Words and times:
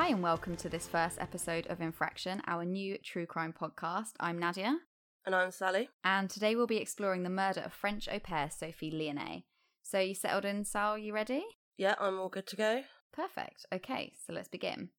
Hi, 0.00 0.10
and 0.10 0.22
welcome 0.22 0.54
to 0.58 0.68
this 0.68 0.86
first 0.86 1.20
episode 1.20 1.66
of 1.66 1.80
Infraction, 1.80 2.40
our 2.46 2.64
new 2.64 2.98
true 2.98 3.26
crime 3.26 3.52
podcast. 3.52 4.12
I'm 4.20 4.38
Nadia, 4.38 4.78
And 5.26 5.34
I'm 5.34 5.50
Sally. 5.50 5.88
and 6.04 6.30
today 6.30 6.54
we'll 6.54 6.68
be 6.68 6.76
exploring 6.76 7.24
the 7.24 7.30
murder 7.30 7.62
of 7.62 7.72
French 7.72 8.08
au 8.08 8.20
pair 8.20 8.48
Sophie 8.48 8.92
Lionnet. 8.92 9.42
So, 9.82 9.98
you 9.98 10.14
settled 10.14 10.44
in, 10.44 10.64
Sal? 10.64 10.98
You 10.98 11.12
ready? 11.12 11.44
Yeah, 11.76 11.96
I'm 12.00 12.16
all 12.20 12.28
good 12.28 12.46
to 12.46 12.54
go. 12.54 12.84
Perfect. 13.12 13.66
Okay, 13.72 14.12
so 14.24 14.32
let's 14.32 14.46
begin. 14.46 14.90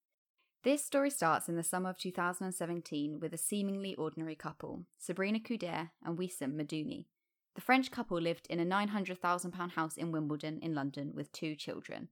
This 0.66 0.86
story 0.86 1.12
starts 1.12 1.48
in 1.48 1.56
the 1.56 1.64
summer 1.64 1.92
of 1.92 1.98
2017 1.98 3.22
with 3.22 3.34
a 3.34 3.38
seemingly 3.38 3.96
ordinary 3.96 4.36
couple, 4.36 4.84
Sabrina 4.98 5.40
Kouider 5.40 5.92
and 6.04 6.20
Wissam 6.20 6.56
Madouni. 6.60 7.06
The 7.56 7.62
French 7.62 7.90
couple 7.90 8.20
lived 8.20 8.48
in 8.50 8.60
a 8.60 8.66
£900,000 8.66 9.72
house 9.72 9.96
in 9.96 10.12
Wimbledon 10.12 10.60
in 10.62 10.76
London 10.76 11.14
with 11.16 11.32
two 11.32 11.56
children. 11.56 12.10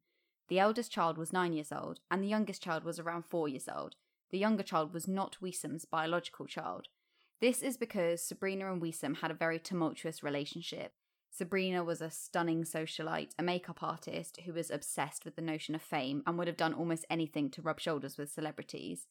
The 0.47 0.59
eldest 0.59 0.91
child 0.91 1.17
was 1.17 1.33
nine 1.33 1.53
years 1.53 1.71
old, 1.71 1.99
and 2.09 2.23
the 2.23 2.27
youngest 2.27 2.63
child 2.63 2.83
was 2.83 2.99
around 2.99 3.25
four 3.25 3.49
years 3.49 3.67
old. 3.67 3.95
The 4.29 4.37
younger 4.37 4.63
child 4.63 4.93
was 4.93 5.07
not 5.07 5.37
Wissam's 5.41 5.85
biological 5.85 6.45
child. 6.45 6.87
This 7.39 7.61
is 7.61 7.77
because 7.77 8.23
Sabrina 8.23 8.71
and 8.71 8.81
Wissam 8.81 9.17
had 9.17 9.29
a 9.29 9.35
very 9.35 9.59
tumultuous 9.59 10.23
relationship. 10.23 10.93
Sabrina 11.29 11.83
was 11.83 12.01
a 12.01 12.09
stunning 12.09 12.63
socialite, 12.63 13.31
a 13.37 13.43
makeup 13.43 13.83
artist 13.83 14.39
who 14.45 14.53
was 14.53 14.71
obsessed 14.71 15.23
with 15.23 15.35
the 15.35 15.41
notion 15.41 15.75
of 15.75 15.81
fame 15.81 16.23
and 16.25 16.37
would 16.37 16.47
have 16.47 16.57
done 16.57 16.73
almost 16.73 17.05
anything 17.09 17.49
to 17.51 17.61
rub 17.61 17.79
shoulders 17.79 18.17
with 18.17 18.31
celebrities. 18.31 19.07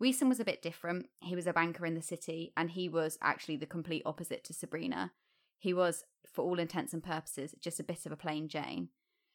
Wissam 0.00 0.28
was 0.28 0.38
a 0.38 0.44
bit 0.44 0.62
different. 0.62 1.06
He 1.20 1.34
was 1.34 1.48
a 1.48 1.52
banker 1.52 1.84
in 1.84 1.94
the 1.94 2.02
city, 2.02 2.52
and 2.56 2.70
he 2.70 2.88
was 2.88 3.18
actually 3.20 3.56
the 3.56 3.66
complete 3.66 4.02
opposite 4.06 4.44
to 4.44 4.52
Sabrina. 4.52 5.12
He 5.58 5.74
was, 5.74 6.04
for 6.24 6.44
all 6.44 6.60
intents 6.60 6.92
and 6.92 7.02
purposes, 7.02 7.56
just 7.60 7.80
a 7.80 7.84
bit 7.84 8.06
of 8.06 8.12
a 8.12 8.16
plain 8.16 8.46
Jane. 8.48 8.90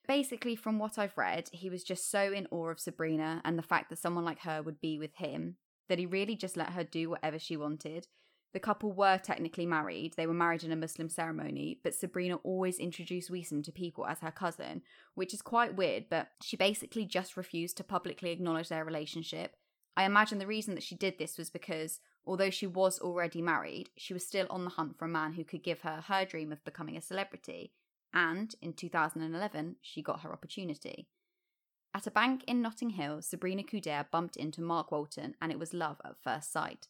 Basically, 0.08 0.56
from 0.56 0.80
what 0.80 0.98
I've 0.98 1.18
read, 1.18 1.50
he 1.54 1.70
was 1.70 1.84
just 1.84 2.12
so 2.12 2.32
in 2.32 2.48
awe 2.52 2.70
of 2.70 2.80
Sabrina 2.80 3.42
and 3.46 3.58
the 3.58 3.64
fact 3.64 3.90
that 3.90 4.00
someone 4.00 4.26
like 4.26 4.40
her 4.40 4.62
would 4.62 4.82
be 4.82 5.00
with 5.00 5.16
him 5.16 5.56
that 5.90 6.00
he 6.00 6.06
really 6.06 6.36
just 6.36 6.58
let 6.58 6.72
her 6.72 6.84
do 6.84 7.10
whatever 7.10 7.40
she 7.40 7.58
wanted. 7.58 8.08
The 8.54 8.60
couple 8.60 8.92
were 8.92 9.18
technically 9.18 9.66
married. 9.66 10.14
They 10.16 10.28
were 10.28 10.34
married 10.34 10.64
in 10.64 10.72
a 10.72 10.76
Muslim 10.76 11.10
ceremony, 11.10 11.80
but 11.84 11.96
Sabrina 11.96 12.36
always 12.38 12.78
introduced 12.78 13.32
Wissam 13.32 13.64
to 13.64 13.72
people 13.72 14.06
as 14.06 14.20
her 14.20 14.32
cousin, 14.32 14.84
which 15.16 15.34
is 15.34 15.42
quite 15.42 15.76
weird, 15.76 16.06
but 16.10 16.30
she 16.42 16.56
basically 16.56 17.06
just 17.06 17.36
refused 17.36 17.78
to 17.78 17.84
publicly 17.84 18.32
acknowledge 18.32 18.70
their 18.70 18.86
relationship. 18.86 19.56
I 19.98 20.06
imagine 20.06 20.38
the 20.38 20.48
reason 20.48 20.76
that 20.76 20.84
she 20.84 20.96
did 20.96 21.18
this 21.18 21.38
was 21.38 21.50
because, 21.50 22.00
although 22.26 22.50
she 22.50 22.68
was 22.68 23.00
already 23.00 23.42
married, 23.42 23.90
she 23.98 24.14
was 24.14 24.26
still 24.26 24.48
on 24.50 24.66
the 24.66 24.72
hunt 24.72 24.98
for 24.98 25.06
a 25.06 25.10
man 25.10 25.34
who 25.34 25.44
could 25.44 25.64
give 25.64 25.82
her 25.82 26.04
her 26.08 26.26
dream 26.26 26.52
of 26.52 26.64
becoming 26.64 26.96
a 26.96 27.02
celebrity. 27.02 27.74
And 28.14 28.54
in 28.62 28.74
2011, 28.74 29.78
she 29.82 30.02
got 30.02 30.22
her 30.22 30.32
opportunity. 30.32 31.08
At 31.96 32.08
a 32.08 32.12
bank 32.12 32.44
in 32.48 32.62
Notting 32.62 32.92
Hill, 32.92 33.22
Sabrina 33.22 33.64
Kouider 33.64 34.10
bumped 34.12 34.36
into 34.36 34.62
Mark 34.62 34.92
Walton, 34.92 35.36
and 35.42 35.52
it 35.52 35.60
was 35.60 35.74
love 35.74 36.02
at 36.04 36.18
first 36.24 36.52
sight. 36.52 36.88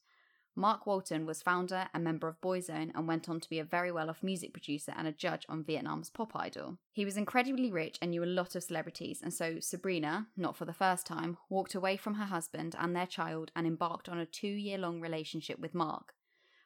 Mark 0.55 0.85
Walton 0.85 1.25
was 1.25 1.41
founder 1.41 1.87
and 1.93 2.03
member 2.03 2.27
of 2.27 2.39
Boyzone 2.39 2.91
and 2.93 3.07
went 3.07 3.27
on 3.27 3.39
to 3.39 3.49
be 3.49 3.57
a 3.57 3.63
very 3.63 3.91
well 3.91 4.09
off 4.09 4.21
music 4.21 4.53
producer 4.53 4.93
and 4.95 5.07
a 5.07 5.11
judge 5.11 5.45
on 5.49 5.63
Vietnam's 5.63 6.11
Pop 6.11 6.35
Idol. 6.35 6.77
He 6.91 7.05
was 7.05 7.17
incredibly 7.17 7.71
rich 7.71 7.97
and 8.01 8.11
knew 8.11 8.23
a 8.23 8.25
lot 8.25 8.55
of 8.55 8.63
celebrities, 8.63 9.19
and 9.21 9.33
so 9.33 9.59
Sabrina, 9.59 10.27
not 10.37 10.55
for 10.55 10.65
the 10.65 10.73
first 10.73 11.07
time, 11.07 11.37
walked 11.49 11.73
away 11.73 11.97
from 11.97 12.15
her 12.15 12.25
husband 12.25 12.75
and 12.77 12.95
their 12.95 13.07
child 13.07 13.51
and 13.55 13.65
embarked 13.65 14.07
on 14.07 14.19
a 14.19 14.27
two 14.27 14.47
year 14.47 14.77
long 14.77 15.01
relationship 15.01 15.57
with 15.59 15.73
Mark. 15.73 16.13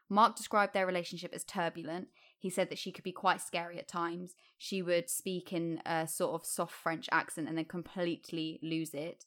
Mark 0.09 0.35
described 0.35 0.73
their 0.73 0.85
relationship 0.85 1.33
as 1.33 1.43
turbulent. 1.43 2.09
He 2.39 2.49
said 2.49 2.69
that 2.69 2.77
she 2.77 2.91
could 2.91 3.03
be 3.03 3.11
quite 3.11 3.41
scary 3.41 3.79
at 3.79 3.87
times. 3.87 4.35
She 4.57 4.81
would 4.81 5.09
speak 5.09 5.51
in 5.51 5.81
a 5.85 6.07
sort 6.07 6.35
of 6.35 6.45
soft 6.45 6.73
French 6.73 7.07
accent 7.11 7.47
and 7.47 7.57
then 7.57 7.65
completely 7.65 8.59
lose 8.61 8.93
it. 8.93 9.25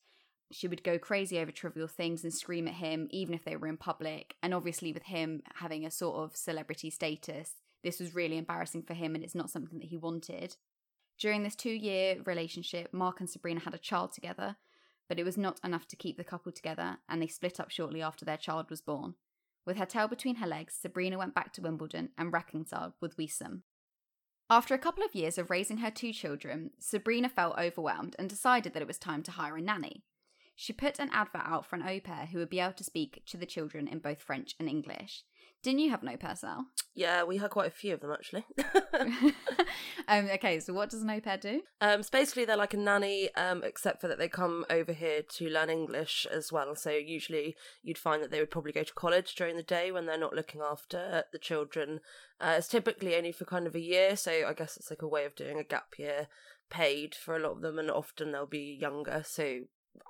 She 0.53 0.69
would 0.69 0.83
go 0.83 0.99
crazy 0.99 1.39
over 1.39 1.53
trivial 1.53 1.87
things 1.87 2.25
and 2.25 2.33
scream 2.33 2.67
at 2.67 2.75
him, 2.75 3.09
even 3.11 3.35
if 3.35 3.45
they 3.45 3.57
were 3.57 3.69
in 3.69 3.77
public. 3.77 4.35
And 4.43 4.53
obviously, 4.53 4.93
with 4.93 5.05
him 5.05 5.43
having 5.57 5.85
a 5.85 5.91
sort 5.91 6.17
of 6.17 6.37
celebrity 6.37 6.91
status, 6.91 7.55
this 7.83 8.01
was 8.01 8.15
really 8.15 8.37
embarrassing 8.37 8.83
for 8.83 8.95
him 8.95 9.15
and 9.15 9.25
it's 9.25 9.35
not 9.35 9.51
something 9.51 9.79
that 9.79 9.89
he 9.89 9.97
wanted. 9.97 10.57
During 11.19 11.43
this 11.43 11.55
two 11.55 11.71
year 11.71 12.17
relationship, 12.25 12.93
Mark 12.93 13.21
and 13.21 13.29
Sabrina 13.29 13.61
had 13.61 13.75
a 13.75 13.79
child 13.79 14.13
together, 14.13 14.57
but 15.09 15.19
it 15.19 15.25
was 15.25 15.37
not 15.37 15.61
enough 15.63 15.87
to 15.89 15.97
keep 15.97 16.17
the 16.17 16.25
couple 16.25 16.51
together, 16.53 16.99
and 17.09 17.21
they 17.21 17.27
split 17.27 17.61
up 17.61 17.71
shortly 17.71 18.01
after 18.01 18.25
their 18.25 18.37
child 18.37 18.71
was 18.71 18.81
born. 18.81 19.15
With 19.67 19.77
her 19.77 19.87
tail 19.87 20.09
between 20.09 20.37
her 20.37 20.47
legs, 20.47 20.75
Sabrina 20.75 21.19
went 21.19 21.35
back 21.35 21.53
to 21.55 21.63
Wimbledon 21.63 22.11
and 22.17 22.33
reconciled 22.33 22.95
with 23.01 23.17
Wissam. 23.17 23.63
After 24.49 24.75
a 24.75 24.79
couple 24.79 25.05
of 25.05 25.15
years 25.15 25.39
of 25.39 25.51
raising 25.51 25.79
her 25.79 25.91
two 25.91 26.13
children, 26.13 26.71
Sabrina 26.81 27.29
felt 27.29 27.59
overwhelmed 27.59 28.17
and 28.19 28.29
decided 28.29 28.73
that 28.73 28.83
it 28.83 28.89
was 28.89 28.99
time 28.99 29.23
to 29.23 29.31
hire 29.33 29.57
a 29.57 29.61
nanny. 29.61 30.03
She 30.57 30.73
put 30.73 30.99
an 30.99 31.11
advert 31.13 31.43
out 31.45 31.65
for 31.65 31.77
an 31.77 31.83
au 31.83 32.01
pair 32.01 32.27
who 32.27 32.39
would 32.39 32.51
be 32.51 32.61
able 32.61 32.73
to 32.75 32.85
speak 32.85 33.23
to 33.27 33.37
the 33.37 33.47
children 33.47 33.87
in 33.87 34.01
both 34.01 34.21
French 34.21 34.57
and 34.59 34.69
English. 34.69 35.23
Didn't 35.63 35.81
you 35.81 35.91
have 35.91 36.03
pair, 36.19 36.35
Sal? 36.35 36.67
Yeah, 36.95 37.23
we 37.25 37.37
had 37.37 37.51
quite 37.51 37.69
a 37.69 37.71
few 37.71 37.93
of 37.93 38.01
them 38.01 38.13
actually. 38.13 38.45
um, 40.09 40.29
okay, 40.35 40.59
so 40.59 40.73
what 40.73 40.89
does 40.89 41.03
an 41.03 41.11
au 41.11 41.21
pair 41.21 41.37
do? 41.37 41.63
um, 41.81 42.03
so 42.03 42.09
basically, 42.11 42.45
they're 42.45 42.57
like 42.57 42.75
a 42.75 42.79
nanny, 42.79 43.35
um, 43.35 43.63
except 43.63 44.01
for 44.01 44.09
that 44.09 44.19
they 44.19 44.29
come 44.29 44.65
over 44.71 44.93
here 44.93 45.23
to 45.23 45.51
learn 45.51 45.69
English 45.69 46.27
as 46.31 46.51
well. 46.51 46.75
So 46.75 46.91
usually, 46.91 47.57
you'd 47.83 47.99
find 47.99 48.23
that 48.23 48.31
they 48.31 48.41
would 48.41 48.51
probably 48.51 48.73
go 48.73 48.83
to 48.83 48.95
college 48.95 49.35
during 49.35 49.57
the 49.57 49.63
day 49.63 49.93
when 49.93 50.07
they're 50.07 50.19
not 50.19 50.35
looking 50.35 50.63
after 50.63 51.25
the 51.31 51.39
children. 51.39 52.01
Uh, 52.41 52.55
it's 52.57 52.69
typically 52.69 53.15
only 53.15 53.33
for 53.33 53.45
kind 53.45 53.67
of 53.67 53.75
a 53.75 53.81
year, 53.81 54.17
so 54.17 54.33
I 54.49 54.55
guess 54.55 54.77
it's 54.79 54.91
like 54.91 55.03
a 55.03 55.09
way 55.09 55.27
of 55.27 55.35
doing 55.35 55.59
a 55.59 55.65
gap 55.65 55.99
year 55.99 56.29
paid 56.71 57.15
for 57.15 57.37
a 57.37 57.41
lot 57.41 57.53
of 57.53 57.61
them, 57.61 57.79
and 57.79 57.91
often 57.91 58.33
they'll 58.33 58.47
be 58.47 58.79
younger. 58.81 59.23
So 59.27 59.61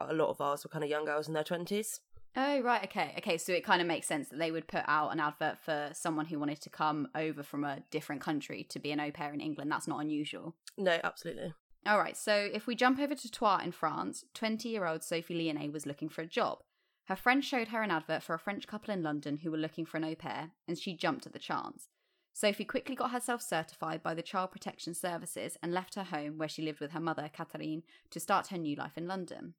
a 0.01 0.15
lot 0.15 0.31
of 0.31 0.41
ours 0.41 0.65
were 0.65 0.71
kind 0.71 0.85
of 0.85 0.91
young 0.91 1.05
girls 1.05 1.27
in 1.27 1.35
their 1.35 1.45
twenties. 1.45 2.01
Oh, 2.37 2.61
right, 2.63 2.85
okay. 2.85 3.15
Okay, 3.19 3.39
so 3.39 3.53
it 3.53 3.65
kind 3.65 3.81
of 3.81 3.89
makes 3.89 4.07
sense 4.07 4.29
that 4.29 4.39
they 4.39 4.53
would 4.53 4.69
put 4.69 4.85
out 4.87 5.13
an 5.13 5.21
advert 5.21 5.59
for 5.59 5.91
someone 5.93 6.27
who 6.27 6.39
wanted 6.39 6.61
to 6.61 6.71
come 6.71 7.09
over 7.15 7.43
from 7.43 7.65
a 7.65 7.81
different 7.91 8.23
country 8.23 8.65
to 8.71 8.79
be 8.79 8.93
an 8.93 9.01
au 9.01 9.11
pair 9.11 9.33
in 9.33 9.41
England. 9.41 9.71
That's 9.71 9.89
not 9.89 10.01
unusual. 10.01 10.55
No, 10.79 10.99
absolutely. 11.03 11.55
All 11.87 11.99
right, 11.99 12.17
so 12.17 12.49
if 12.53 12.67
we 12.67 12.75
jump 12.75 13.01
over 13.01 13.15
to 13.15 13.31
Troyes 13.31 13.65
in 13.65 13.73
France, 13.73 14.25
20 14.35 14.69
year 14.69 14.87
old 14.87 15.03
Sophie 15.03 15.35
Lionnet 15.35 15.73
was 15.73 15.87
looking 15.87 16.09
for 16.09 16.23
a 16.23 16.27
job. 16.27 16.59
Her 17.07 17.17
friend 17.17 17.45
showed 17.45 17.69
her 17.69 17.83
an 17.83 17.91
advert 17.91 18.23
for 18.23 18.35
a 18.35 18.39
French 18.39 18.69
couple 18.69 18.95
in 18.95 19.03
London 19.03 19.39
who 19.39 19.51
were 19.51 19.57
looking 19.57 19.85
for 19.85 19.97
an 19.97 20.05
au 20.05 20.15
pair, 20.15 20.53
and 20.69 20.79
she 20.79 20.95
jumped 20.97 21.27
at 21.27 21.33
the 21.33 21.39
chance. 21.39 21.89
Sophie 22.33 22.65
quickly 22.65 22.95
got 22.95 23.11
herself 23.11 23.43
certified 23.43 24.03
by 24.03 24.15
the 24.15 24.23
Child 24.23 24.53
Protection 24.53 24.95
Services 24.95 25.57
and 25.63 25.73
left 25.73 25.97
her 25.97 26.05
home, 26.05 26.39
where 26.39 26.49
she 26.49 26.63
lived 26.63 26.79
with 26.79 26.93
her 26.93 27.01
mother, 27.01 27.29
Catherine, 27.33 27.83
to 28.11 28.21
start 28.21 28.49
her 28.49 28.59
new 28.59 28.77
life 28.77 28.97
in 28.97 29.09
London. 29.09 29.55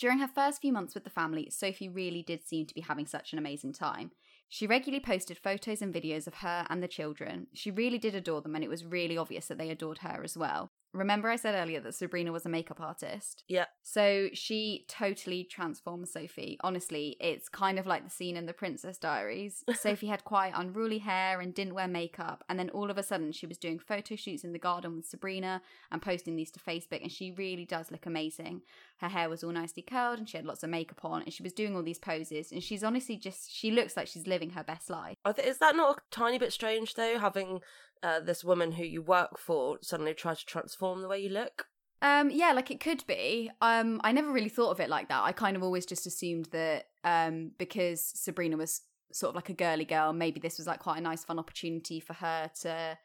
During 0.00 0.20
her 0.20 0.28
first 0.28 0.62
few 0.62 0.72
months 0.72 0.94
with 0.94 1.04
the 1.04 1.10
family, 1.10 1.50
Sophie 1.50 1.90
really 1.90 2.22
did 2.22 2.42
seem 2.42 2.64
to 2.64 2.74
be 2.74 2.80
having 2.80 3.06
such 3.06 3.34
an 3.34 3.38
amazing 3.38 3.74
time. 3.74 4.12
She 4.48 4.66
regularly 4.66 5.04
posted 5.04 5.36
photos 5.36 5.82
and 5.82 5.92
videos 5.92 6.26
of 6.26 6.36
her 6.36 6.66
and 6.70 6.82
the 6.82 6.88
children. 6.88 7.48
She 7.52 7.70
really 7.70 7.98
did 7.98 8.14
adore 8.14 8.40
them, 8.40 8.54
and 8.54 8.64
it 8.64 8.70
was 8.70 8.82
really 8.82 9.18
obvious 9.18 9.48
that 9.48 9.58
they 9.58 9.68
adored 9.68 9.98
her 9.98 10.22
as 10.24 10.38
well. 10.38 10.72
Remember, 10.92 11.28
I 11.28 11.36
said 11.36 11.54
earlier 11.54 11.80
that 11.80 11.94
Sabrina 11.94 12.32
was 12.32 12.44
a 12.44 12.48
makeup 12.48 12.80
artist? 12.80 13.44
Yeah. 13.46 13.66
So 13.82 14.28
she 14.32 14.84
totally 14.88 15.44
transforms 15.44 16.12
Sophie. 16.12 16.58
Honestly, 16.62 17.16
it's 17.20 17.48
kind 17.48 17.78
of 17.78 17.86
like 17.86 18.04
the 18.04 18.10
scene 18.10 18.36
in 18.36 18.46
The 18.46 18.52
Princess 18.52 18.98
Diaries. 18.98 19.62
Sophie 19.74 20.08
had 20.08 20.24
quite 20.24 20.52
unruly 20.54 20.98
hair 20.98 21.40
and 21.40 21.54
didn't 21.54 21.74
wear 21.74 21.86
makeup, 21.86 22.42
and 22.48 22.58
then 22.58 22.70
all 22.70 22.90
of 22.90 22.98
a 22.98 23.02
sudden 23.02 23.30
she 23.30 23.46
was 23.46 23.56
doing 23.56 23.78
photo 23.78 24.16
shoots 24.16 24.42
in 24.42 24.52
the 24.52 24.58
garden 24.58 24.96
with 24.96 25.06
Sabrina 25.06 25.62
and 25.92 26.02
posting 26.02 26.34
these 26.34 26.50
to 26.52 26.60
Facebook, 26.60 27.02
and 27.02 27.12
she 27.12 27.30
really 27.30 27.64
does 27.64 27.90
look 27.92 28.06
amazing. 28.06 28.62
Her 28.98 29.08
hair 29.08 29.28
was 29.28 29.44
all 29.44 29.52
nicely 29.52 29.82
curled 29.82 30.18
and 30.18 30.28
she 30.28 30.36
had 30.36 30.46
lots 30.46 30.62
of 30.62 30.70
makeup 30.70 31.04
on, 31.04 31.22
and 31.22 31.32
she 31.32 31.42
was 31.42 31.52
doing 31.52 31.76
all 31.76 31.82
these 31.84 31.98
poses, 31.98 32.50
and 32.50 32.62
she's 32.62 32.82
honestly 32.82 33.16
just, 33.16 33.52
she 33.52 33.70
looks 33.70 33.96
like 33.96 34.08
she's 34.08 34.26
living 34.26 34.50
her 34.50 34.64
best 34.64 34.90
life. 34.90 35.16
Is 35.44 35.58
that 35.58 35.76
not 35.76 35.98
a 35.98 36.00
tiny 36.10 36.38
bit 36.38 36.52
strange 36.52 36.94
though, 36.94 37.18
having 37.18 37.60
uh, 38.02 38.20
this 38.20 38.44
woman 38.44 38.72
who 38.72 38.84
you 38.84 39.02
work 39.02 39.38
for 39.38 39.78
suddenly 39.82 40.14
try 40.14 40.34
to 40.34 40.46
transform 40.46 41.02
the 41.02 41.08
way 41.08 41.18
you 41.18 41.28
look? 41.28 41.66
Um, 42.02 42.30
yeah, 42.30 42.52
like 42.52 42.70
it 42.70 42.80
could 42.80 43.06
be. 43.06 43.50
Um, 43.60 44.00
I 44.02 44.12
never 44.12 44.32
really 44.32 44.48
thought 44.48 44.70
of 44.70 44.80
it 44.80 44.88
like 44.88 45.08
that. 45.08 45.22
I 45.22 45.32
kind 45.32 45.56
of 45.56 45.62
always 45.62 45.84
just 45.84 46.06
assumed 46.06 46.48
that 46.52 46.86
um, 47.04 47.52
because 47.58 48.12
Sabrina 48.14 48.56
was 48.56 48.82
sort 49.12 49.30
of 49.30 49.34
like 49.34 49.50
a 49.50 49.54
girly 49.54 49.84
girl, 49.84 50.12
maybe 50.12 50.40
this 50.40 50.56
was 50.56 50.66
like 50.66 50.80
quite 50.80 50.98
a 50.98 51.02
nice, 51.02 51.24
fun 51.24 51.38
opportunity 51.38 52.00
for 52.00 52.14
her 52.14 52.50
to 52.62 52.96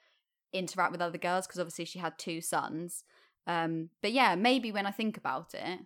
interact 0.54 0.92
with 0.92 1.02
other 1.02 1.18
girls 1.18 1.46
because 1.46 1.60
obviously 1.60 1.86
she 1.86 2.00
had 2.00 2.18
two 2.18 2.40
sons. 2.40 3.04
Um, 3.48 3.90
but 4.02 4.14
yeah, 4.14 4.36
maybe 4.36 4.72
when 4.72 4.86
I 4.86 4.92
think 4.92 5.18
about 5.18 5.54
it, 5.54 5.80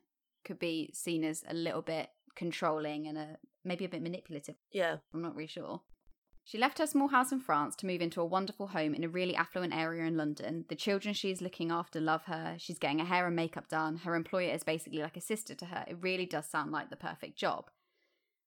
could 0.46 0.60
be 0.60 0.92
seen 0.94 1.24
as 1.24 1.44
a 1.48 1.54
little 1.54 1.82
bit 1.82 2.10
controlling 2.36 3.08
and 3.08 3.18
a 3.18 3.38
maybe 3.66 3.86
a 3.86 3.90
bit 3.90 4.02
manipulative. 4.02 4.56
Yeah. 4.72 4.98
I'm 5.14 5.22
not 5.22 5.36
really 5.36 5.48
sure. 5.48 5.82
She 6.50 6.58
left 6.58 6.80
her 6.80 6.88
small 6.88 7.10
house 7.10 7.32
in 7.32 7.42
France 7.42 7.76
to 7.76 7.86
move 7.86 8.02
into 8.02 8.22
a 8.22 8.26
wonderful 8.26 8.70
home 8.70 8.96
in 8.96 9.04
a 9.04 9.08
really 9.08 9.36
affluent 9.36 9.72
area 9.72 10.06
in 10.06 10.18
London. 10.18 10.66
The 10.68 10.74
children 10.74 11.14
she's 11.14 11.44
looking 11.44 11.70
after 11.70 12.02
love 12.02 12.24
her. 12.24 12.56
She's 12.58 12.80
getting 12.80 12.98
her 12.98 13.06
hair 13.06 13.28
and 13.28 13.36
makeup 13.36 13.68
done. 13.68 13.98
Her 13.98 14.16
employer 14.16 14.52
is 14.52 14.64
basically 14.64 14.98
like 14.98 15.16
a 15.16 15.22
sister 15.22 15.54
to 15.54 15.66
her. 15.66 15.86
It 15.88 15.98
really 16.02 16.26
does 16.26 16.48
sound 16.48 16.72
like 16.72 16.90
the 16.90 16.96
perfect 16.96 17.38
job. 17.38 17.70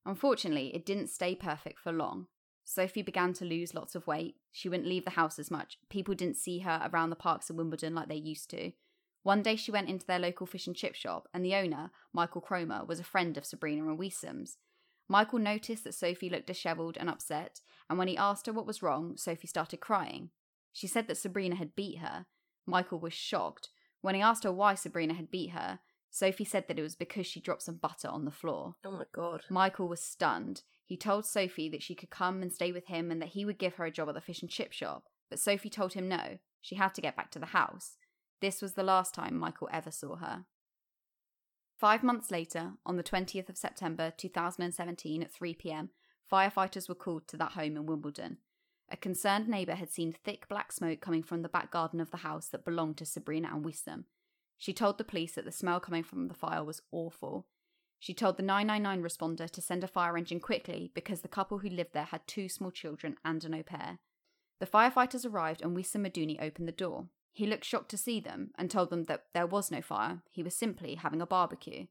Unfortunately, 0.05 0.75
it 0.75 0.85
didn't 0.85 1.11
stay 1.11 1.37
perfect 1.37 1.79
for 1.79 1.93
long. 1.93 2.27
Sophie 2.65 3.03
began 3.03 3.35
to 3.35 3.45
lose 3.45 3.73
lots 3.73 3.95
of 3.95 4.09
weight. 4.09 4.35
She 4.51 4.69
wouldn't 4.69 4.89
leave 4.89 5.05
the 5.05 5.11
house 5.13 5.39
as 5.39 5.49
much. 5.49 5.79
People 5.89 6.17
didn't 6.17 6.39
see 6.39 6.59
her 6.59 6.91
around 6.93 7.11
the 7.11 7.15
parks 7.15 7.51
of 7.51 7.57
Wimbledon 7.57 7.95
like 7.95 8.09
they 8.09 8.17
used 8.17 8.51
to. 8.51 8.73
One 9.23 9.45
day 9.45 9.55
she 9.55 9.71
went 9.71 9.89
into 9.89 10.07
their 10.07 10.19
local 10.19 10.49
fish 10.49 10.67
and 10.67 10.75
chip 10.75 10.97
shop, 10.97 11.29
and 11.33 11.45
the 11.45 11.55
owner, 11.55 11.93
Michael 12.13 12.41
Cromer, 12.41 12.85
was 12.85 12.99
a 12.99 13.05
friend 13.05 13.39
of 13.39 13.47
Sabrina 13.47 13.85
and 13.85 13.97
Wissam's. 13.97 14.59
Michael 15.09 15.39
noticed 15.39 15.85
that 15.85 15.95
Sophie 15.95 16.31
looked 16.31 16.47
dishevelled 16.47 16.97
and 16.99 17.11
upset, 17.11 17.61
and 17.89 17.99
when 17.99 18.09
he 18.09 18.17
asked 18.17 18.47
her 18.47 18.53
what 18.53 18.67
was 18.67 18.83
wrong, 18.83 19.17
Sophie 19.17 19.47
started 19.47 19.81
crying. 19.81 20.31
She 20.73 20.87
said 20.87 21.07
that 21.09 21.19
Sabrina 21.19 21.57
had 21.57 21.77
beat 21.77 21.99
her. 21.99 22.27
Michael 22.67 22.99
was 22.99 23.13
shocked. 23.13 23.69
When 24.01 24.15
he 24.15 24.23
asked 24.23 24.45
her 24.45 24.53
why 24.53 24.75
Sabrina 24.75 25.15
had 25.15 25.31
beat 25.31 25.51
her, 25.51 25.81
Sophie 26.11 26.45
said 26.45 26.69
that 26.69 26.79
it 26.79 26.83
was 26.83 26.95
because 26.95 27.27
she 27.27 27.41
dropped 27.41 27.63
some 27.63 27.77
butter 27.77 28.09
on 28.09 28.25
the 28.25 28.31
floor. 28.31 28.75
Oh 28.85 28.93
my 28.93 29.05
god. 29.13 29.45
Michael 29.49 29.89
was 29.89 30.01
stunned. 30.01 30.63
He 30.85 30.97
told 30.97 31.25
Sophie 31.25 31.71
that 31.71 31.83
she 31.83 31.95
could 31.95 32.11
come 32.11 32.43
and 32.43 32.53
stay 32.53 32.71
with 32.71 32.87
him 32.87 33.11
and 33.11 33.21
that 33.23 33.31
he 33.31 33.45
would 33.45 33.59
give 33.59 33.77
her 33.77 33.87
a 33.87 33.91
job 33.91 34.09
at 34.09 34.15
the 34.15 34.21
fish 34.21 34.43
and 34.43 34.51
chip 34.51 34.73
shop, 34.73 35.05
but 35.31 35.39
Sophie 35.39 35.71
told 35.71 35.95
him 35.95 36.09
no, 36.09 36.39
she 36.61 36.75
had 36.75 36.95
to 36.95 37.01
get 37.01 37.17
back 37.17 37.31
to 37.31 37.39
the 37.39 37.47
house. 37.47 37.97
This 38.41 38.61
was 38.61 38.75
the 38.75 38.83
last 38.83 39.15
time 39.15 39.39
Michael 39.39 39.71
ever 39.73 39.91
saw 39.91 40.17
her. 40.17 40.45
Five 41.83 42.05
months 42.05 42.31
later, 42.31 42.75
on 42.87 42.97
the 42.97 43.03
20th 43.03 43.49
of 43.49 43.57
September 43.57 44.13
2017 44.17 45.21
at 45.21 45.33
3 45.33 45.55
pm, 45.55 45.91
firefighters 46.33 46.89
were 46.89 46.95
called 46.95 47.27
to 47.27 47.37
that 47.39 47.55
home 47.55 47.77
in 47.77 47.87
Wimbledon. 47.87 48.37
A 48.89 48.97
concerned 48.97 49.49
neighbour 49.49 49.75
had 49.75 49.91
seen 49.91 50.13
thick 50.13 50.49
black 50.49 50.71
smoke 50.71 51.01
coming 51.01 51.25
from 51.25 51.43
the 51.43 51.49
back 51.49 51.73
garden 51.73 52.01
of 52.01 52.13
the 52.13 52.19
house 52.19 52.47
that 52.47 52.65
belonged 52.65 52.99
to 52.99 53.05
Sabrina 53.05 53.49
and 53.53 53.65
Wissam. 53.65 54.05
She 54.59 54.73
told 54.73 54.97
the 54.97 55.03
police 55.03 55.33
that 55.33 55.45
the 55.45 55.51
smell 55.51 55.81
coming 55.81 56.05
from 56.05 56.29
the 56.29 56.35
fire 56.35 56.63
was 56.63 56.83
awful. 56.93 57.49
She 57.99 58.15
told 58.15 58.37
the 58.37 58.45
999 58.45 59.03
responder 59.03 59.51
to 59.51 59.61
send 59.61 59.83
a 59.83 59.89
fire 59.89 60.17
engine 60.17 60.39
quickly 60.39 60.93
because 60.95 61.23
the 61.23 61.27
couple 61.27 61.59
who 61.59 61.69
lived 61.69 61.95
there 61.95 62.05
had 62.05 62.29
two 62.29 62.49
small 62.49 62.71
children 62.71 63.17
and 63.25 63.43
an 63.43 63.57
au 63.57 63.65
pair. 63.65 63.99
The 64.61 64.67
firefighters 64.67 65.27
arrived 65.27 65.63
and 65.63 65.77
Wissam 65.77 66.07
Madouni 66.07 66.41
opened 66.41 66.69
the 66.69 66.73
door. 66.73 67.09
He 67.33 67.47
looked 67.47 67.65
shocked 67.65 67.91
to 67.91 67.97
see 67.97 68.21
them 68.21 68.51
and 68.59 68.71
told 68.71 68.91
them 68.91 69.05
that 69.05 69.25
there 69.33 69.47
was 69.47 69.71
no 69.71 69.81
fire, 69.81 70.23
he 70.31 70.43
was 70.43 70.55
simply 70.55 70.97
having 70.97 71.23
a 71.23 71.27
barbecue. 71.27 71.87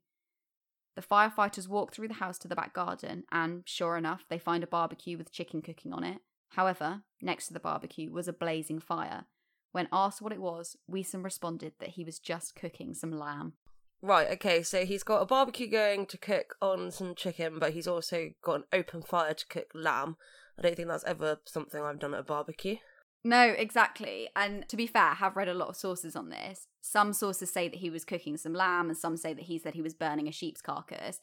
The 0.95 1.01
firefighters 1.01 1.67
walk 1.67 1.93
through 1.93 2.09
the 2.09 2.15
house 2.15 2.37
to 2.39 2.47
the 2.47 2.55
back 2.55 2.73
garden, 2.73 3.23
and 3.31 3.63
sure 3.65 3.97
enough, 3.97 4.25
they 4.29 4.37
find 4.37 4.63
a 4.63 4.67
barbecue 4.67 5.17
with 5.17 5.31
chicken 5.31 5.61
cooking 5.61 5.93
on 5.93 6.03
it. 6.03 6.19
However, 6.49 7.03
next 7.21 7.47
to 7.47 7.53
the 7.53 7.59
barbecue 7.59 8.11
was 8.11 8.27
a 8.27 8.33
blazing 8.33 8.79
fire. 8.79 9.25
When 9.71 9.87
asked 9.91 10.21
what 10.21 10.33
it 10.33 10.41
was, 10.41 10.75
Wissam 10.91 11.23
responded 11.23 11.73
that 11.79 11.91
he 11.91 12.03
was 12.03 12.19
just 12.19 12.55
cooking 12.55 12.93
some 12.93 13.17
lamb. 13.17 13.53
Right, 14.01 14.29
okay, 14.31 14.63
so 14.63 14.85
he's 14.85 15.03
got 15.03 15.21
a 15.21 15.25
barbecue 15.25 15.67
going 15.69 16.07
to 16.07 16.17
cook 16.17 16.55
on 16.61 16.91
some 16.91 17.15
chicken, 17.15 17.57
but 17.57 17.71
he's 17.71 17.87
also 17.87 18.31
got 18.43 18.55
an 18.55 18.63
open 18.73 19.01
fire 19.01 19.33
to 19.33 19.47
cook 19.47 19.71
lamb. 19.73 20.17
I 20.57 20.63
don't 20.63 20.75
think 20.75 20.89
that's 20.89 21.05
ever 21.05 21.39
something 21.45 21.81
I've 21.81 21.99
done 21.99 22.13
at 22.13 22.19
a 22.19 22.23
barbecue. 22.23 22.77
No, 23.23 23.41
exactly. 23.41 24.29
And 24.35 24.67
to 24.69 24.75
be 24.75 24.87
fair, 24.87 25.03
I 25.03 25.13
have 25.15 25.35
read 25.35 25.47
a 25.47 25.53
lot 25.53 25.69
of 25.69 25.75
sources 25.75 26.15
on 26.15 26.29
this. 26.29 26.67
Some 26.81 27.13
sources 27.13 27.51
say 27.51 27.67
that 27.67 27.79
he 27.79 27.89
was 27.89 28.03
cooking 28.03 28.37
some 28.37 28.53
lamb, 28.53 28.89
and 28.89 28.97
some 28.97 29.17
say 29.17 29.33
that 29.33 29.43
he 29.43 29.59
said 29.59 29.75
he 29.75 29.81
was 29.81 29.93
burning 29.93 30.27
a 30.27 30.31
sheep's 30.31 30.61
carcass. 30.61 31.19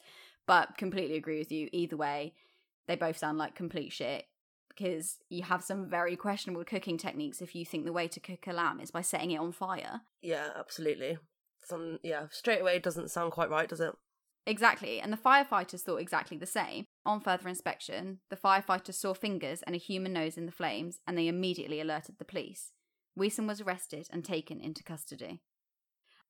But 0.47 0.77
completely 0.77 1.17
agree 1.17 1.39
with 1.39 1.51
you. 1.51 1.69
Either 1.71 1.97
way, 1.97 2.33
they 2.87 2.95
both 2.95 3.17
sound 3.17 3.37
like 3.37 3.53
complete 3.53 3.91
shit 3.91 4.25
because 4.69 5.17
you 5.29 5.43
have 5.43 5.61
some 5.61 5.85
very 5.85 6.15
questionable 6.15 6.63
cooking 6.63 6.97
techniques 6.97 7.41
if 7.41 7.53
you 7.53 7.65
think 7.65 7.85
the 7.85 7.93
way 7.93 8.07
to 8.07 8.19
cook 8.19 8.47
a 8.47 8.53
lamb 8.53 8.79
is 8.79 8.91
by 8.91 9.01
setting 9.01 9.31
it 9.31 9.39
on 9.39 9.51
fire. 9.51 10.01
Yeah, 10.21 10.47
absolutely. 10.57 11.17
Some 11.65 11.99
yeah, 12.01 12.27
straight 12.31 12.61
away 12.61 12.79
doesn't 12.79 13.11
sound 13.11 13.33
quite 13.33 13.49
right, 13.49 13.67
does 13.67 13.81
it? 13.81 13.93
Exactly, 14.49 14.99
and 14.99 15.13
the 15.13 15.17
firefighters 15.17 15.81
thought 15.81 15.97
exactly 15.97 16.35
the 16.35 16.47
same. 16.47 16.85
On 17.05 17.21
further 17.21 17.47
inspection, 17.47 18.17
the 18.31 18.35
firefighters 18.35 18.95
saw 18.95 19.13
fingers 19.13 19.61
and 19.61 19.75
a 19.75 19.79
human 19.79 20.11
nose 20.11 20.39
in 20.39 20.47
the 20.47 20.51
flames, 20.51 20.97
and 21.05 21.15
they 21.15 21.27
immediately 21.27 21.79
alerted 21.79 22.15
the 22.17 22.25
police. 22.25 22.71
Wissam 23.17 23.47
was 23.47 23.61
arrested 23.61 24.07
and 24.11 24.25
taken 24.25 24.59
into 24.59 24.83
custody. 24.83 25.43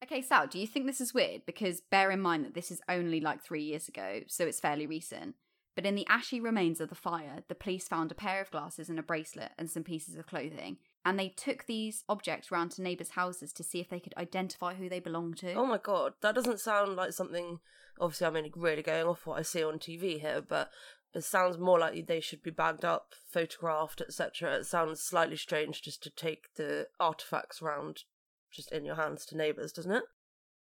Okay, 0.03 0.21
Sal, 0.21 0.47
do 0.47 0.59
you 0.59 0.67
think 0.67 0.85
this 0.85 0.99
is 0.99 1.13
weird? 1.13 1.43
Because 1.45 1.79
bear 1.79 2.11
in 2.11 2.19
mind 2.19 2.43
that 2.43 2.55
this 2.55 2.71
is 2.71 2.81
only 2.89 3.21
like 3.21 3.41
three 3.41 3.63
years 3.63 3.87
ago, 3.87 4.19
so 4.27 4.45
it's 4.45 4.59
fairly 4.59 4.85
recent. 4.85 5.35
But 5.73 5.85
in 5.85 5.95
the 5.95 6.07
ashy 6.09 6.41
remains 6.41 6.81
of 6.81 6.89
the 6.89 6.95
fire, 6.95 7.43
the 7.47 7.55
police 7.55 7.87
found 7.87 8.11
a 8.11 8.15
pair 8.15 8.41
of 8.41 8.51
glasses 8.51 8.89
and 8.89 8.99
a 8.99 9.03
bracelet 9.03 9.53
and 9.57 9.69
some 9.69 9.83
pieces 9.83 10.17
of 10.17 10.27
clothing. 10.27 10.75
And 11.05 11.17
they 11.17 11.29
took 11.29 11.65
these 11.65 12.03
objects 12.09 12.51
round 12.51 12.71
to 12.71 12.81
neighbours' 12.81 13.11
houses 13.11 13.53
to 13.53 13.63
see 13.63 13.79
if 13.79 13.89
they 13.89 13.99
could 13.99 14.13
identify 14.17 14.73
who 14.73 14.89
they 14.89 14.99
belonged 14.99 15.37
to. 15.37 15.53
Oh 15.53 15.65
my 15.65 15.77
god, 15.77 16.13
that 16.21 16.35
doesn't 16.35 16.59
sound 16.59 16.95
like 16.95 17.13
something. 17.13 17.59
Obviously, 17.99 18.27
I'm 18.27 18.35
only 18.35 18.51
really 18.55 18.83
going 18.83 19.05
off 19.07 19.25
what 19.25 19.39
I 19.39 19.43
see 19.43 19.63
on 19.63 19.79
TV 19.79 20.19
here, 20.19 20.41
but 20.47 20.69
it 21.13 21.23
sounds 21.23 21.57
more 21.57 21.79
like 21.79 22.05
they 22.07 22.19
should 22.19 22.43
be 22.43 22.51
bagged 22.51 22.85
up, 22.85 23.13
photographed, 23.31 24.01
etc. 24.01 24.55
It 24.55 24.65
sounds 24.65 25.01
slightly 25.01 25.37
strange 25.37 25.81
just 25.81 26.03
to 26.03 26.09
take 26.09 26.53
the 26.55 26.87
artifacts 26.99 27.61
around 27.61 28.03
just 28.51 28.71
in 28.71 28.85
your 28.85 28.95
hands 28.95 29.25
to 29.27 29.37
neighbours, 29.37 29.71
doesn't 29.71 29.91
it? 29.91 30.03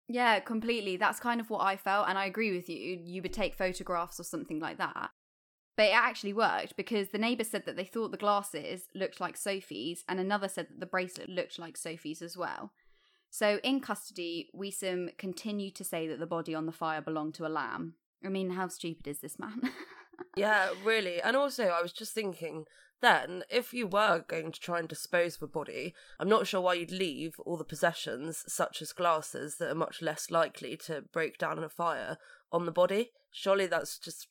Yeah, 0.08 0.38
completely. 0.40 0.96
That's 0.96 1.18
kind 1.18 1.40
of 1.40 1.50
what 1.50 1.64
I 1.64 1.76
felt, 1.76 2.08
and 2.08 2.16
I 2.16 2.26
agree 2.26 2.54
with 2.54 2.68
you. 2.68 3.00
You 3.02 3.22
would 3.22 3.32
take 3.32 3.56
photographs 3.56 4.20
or 4.20 4.24
something 4.24 4.60
like 4.60 4.78
that. 4.78 5.10
But 5.76 5.86
it 5.86 5.94
actually 5.94 6.32
worked 6.32 6.76
because 6.76 7.08
the 7.08 7.18
neighbour 7.18 7.44
said 7.44 7.66
that 7.66 7.76
they 7.76 7.84
thought 7.84 8.10
the 8.10 8.16
glasses 8.16 8.88
looked 8.94 9.20
like 9.20 9.36
Sophie's, 9.36 10.04
and 10.08 10.18
another 10.18 10.48
said 10.48 10.68
that 10.70 10.80
the 10.80 10.86
bracelet 10.86 11.28
looked 11.28 11.58
like 11.58 11.76
Sophie's 11.76 12.22
as 12.22 12.36
well. 12.36 12.72
So 13.30 13.60
in 13.62 13.80
custody, 13.80 14.48
Wissam 14.54 15.16
continued 15.18 15.74
to 15.76 15.84
say 15.84 16.08
that 16.08 16.18
the 16.18 16.26
body 16.26 16.54
on 16.54 16.64
the 16.64 16.72
fire 16.72 17.02
belonged 17.02 17.34
to 17.34 17.46
a 17.46 17.48
lamb. 17.48 17.94
I 18.24 18.28
mean, 18.28 18.50
how 18.50 18.68
stupid 18.68 19.06
is 19.06 19.20
this 19.20 19.38
man? 19.38 19.60
yeah, 20.36 20.70
really. 20.82 21.20
And 21.20 21.36
also, 21.36 21.66
I 21.66 21.82
was 21.82 21.92
just 21.92 22.14
thinking 22.14 22.64
then, 23.02 23.42
if 23.50 23.74
you 23.74 23.86
were 23.86 24.24
going 24.26 24.52
to 24.52 24.60
try 24.60 24.78
and 24.78 24.88
dispose 24.88 25.36
of 25.36 25.42
a 25.42 25.48
body, 25.48 25.94
I'm 26.18 26.30
not 26.30 26.46
sure 26.46 26.62
why 26.62 26.74
you'd 26.74 26.90
leave 26.90 27.34
all 27.44 27.58
the 27.58 27.64
possessions, 27.64 28.42
such 28.48 28.80
as 28.80 28.92
glasses, 28.92 29.56
that 29.58 29.70
are 29.70 29.74
much 29.74 30.00
less 30.00 30.30
likely 30.30 30.76
to 30.86 31.02
break 31.12 31.36
down 31.36 31.58
in 31.58 31.64
a 31.64 31.68
fire, 31.68 32.16
on 32.50 32.64
the 32.64 32.72
body. 32.72 33.10
Surely 33.30 33.66
that's 33.66 33.98
just 33.98 34.26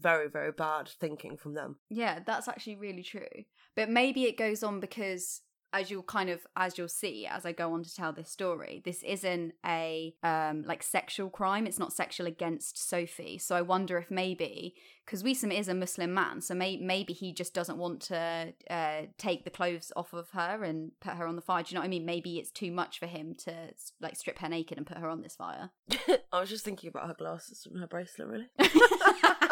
very, 0.00 0.28
very 0.28 0.52
bad 0.52 0.88
thinking 0.88 1.36
from 1.36 1.54
them. 1.54 1.76
Yeah, 1.88 2.20
that's 2.24 2.48
actually 2.48 2.76
really 2.76 3.02
true. 3.02 3.44
But 3.76 3.90
maybe 3.90 4.24
it 4.24 4.36
goes 4.36 4.62
on 4.62 4.80
because 4.80 5.42
as 5.72 5.90
you'll 5.90 6.02
kind 6.02 6.30
of 6.30 6.40
as 6.56 6.76
you'll 6.76 6.88
see 6.88 7.26
as 7.26 7.46
I 7.46 7.52
go 7.52 7.72
on 7.72 7.84
to 7.84 7.94
tell 7.94 8.12
this 8.12 8.30
story, 8.30 8.82
this 8.84 9.02
isn't 9.02 9.52
a 9.64 10.14
um 10.22 10.64
like 10.66 10.82
sexual 10.82 11.30
crime. 11.30 11.66
It's 11.66 11.78
not 11.78 11.92
sexual 11.92 12.26
against 12.26 12.88
Sophie. 12.88 13.38
So 13.38 13.54
I 13.54 13.62
wonder 13.62 13.98
if 13.98 14.10
maybe 14.10 14.74
because 15.10 15.22
Wissam 15.24 15.52
is 15.52 15.66
a 15.68 15.74
Muslim 15.74 16.14
man, 16.14 16.40
so 16.40 16.54
may, 16.54 16.76
maybe 16.76 17.12
he 17.12 17.32
just 17.32 17.52
doesn't 17.52 17.78
want 17.78 18.00
to 18.02 18.54
uh, 18.70 19.02
take 19.18 19.42
the 19.42 19.50
clothes 19.50 19.90
off 19.96 20.12
of 20.12 20.30
her 20.30 20.62
and 20.62 20.92
put 21.00 21.14
her 21.14 21.26
on 21.26 21.34
the 21.34 21.42
fire. 21.42 21.64
Do 21.64 21.70
you 21.70 21.74
know 21.74 21.80
what 21.80 21.86
I 21.86 21.90
mean? 21.90 22.06
Maybe 22.06 22.38
it's 22.38 22.52
too 22.52 22.70
much 22.70 23.00
for 23.00 23.06
him 23.06 23.34
to 23.38 23.70
like 24.00 24.14
strip 24.14 24.38
her 24.38 24.48
naked 24.48 24.78
and 24.78 24.86
put 24.86 24.98
her 24.98 25.08
on 25.08 25.22
this 25.22 25.34
fire. 25.34 25.70
I 26.32 26.38
was 26.40 26.48
just 26.48 26.64
thinking 26.64 26.88
about 26.88 27.08
her 27.08 27.14
glasses 27.14 27.66
and 27.68 27.80
her 27.80 27.88
bracelet, 27.88 28.28
really. 28.28 28.50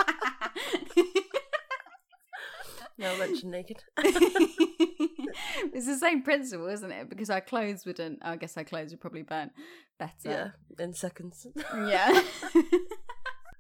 no, 2.99 3.13
I 3.13 3.19
mentioned 3.19 3.53
naked. 3.53 3.79
it's 3.99 5.87
the 5.87 5.99
same 5.99 6.23
principle, 6.23 6.69
isn't 6.69 6.91
it? 6.91 7.09
Because 7.09 7.31
our 7.31 7.41
clothes 7.41 7.85
wouldn't. 7.87 8.19
I 8.23 8.37
guess 8.37 8.57
our 8.57 8.65
clothes 8.65 8.91
would 8.91 9.01
probably 9.01 9.23
burn 9.23 9.51
better. 9.99 10.13
Yeah, 10.25 10.51
in 10.79 10.95
seconds. 10.95 11.47
yeah. 11.75 12.23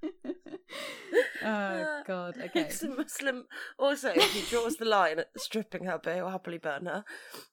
oh 1.45 2.03
god. 2.07 2.37
Okay. 2.39 2.61
It's 2.61 2.83
a 2.83 2.89
Muslim. 2.89 3.45
Also, 3.79 4.11
if 4.11 4.33
he 4.33 4.43
draws 4.51 4.77
the 4.77 4.85
line 4.85 5.19
at 5.21 5.29
stripping 5.37 5.85
her, 5.85 6.01
but 6.03 6.15
he'll 6.15 6.29
happily 6.29 6.59
burn 6.59 6.87
her. 6.87 7.05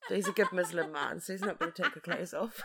But 0.08 0.16
he's 0.16 0.28
a 0.28 0.32
good 0.32 0.52
Muslim 0.52 0.92
man, 0.92 1.20
so 1.20 1.32
he's 1.32 1.42
not 1.42 1.58
going 1.58 1.72
to 1.72 1.82
take 1.82 1.94
her 1.94 2.00
clothes 2.00 2.34
off. 2.34 2.62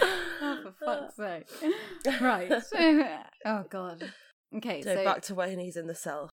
Oh, 0.00 0.72
for 0.78 0.84
uh. 0.88 1.08
fuck's 1.08 1.16
sake! 1.16 1.74
Right. 2.20 2.50
oh 3.44 3.64
god. 3.68 4.12
Okay, 4.56 4.82
so, 4.82 4.94
so 4.94 5.04
back 5.04 5.22
to 5.22 5.34
when 5.34 5.58
he's 5.58 5.76
in 5.76 5.86
the 5.86 5.94
cell. 5.94 6.30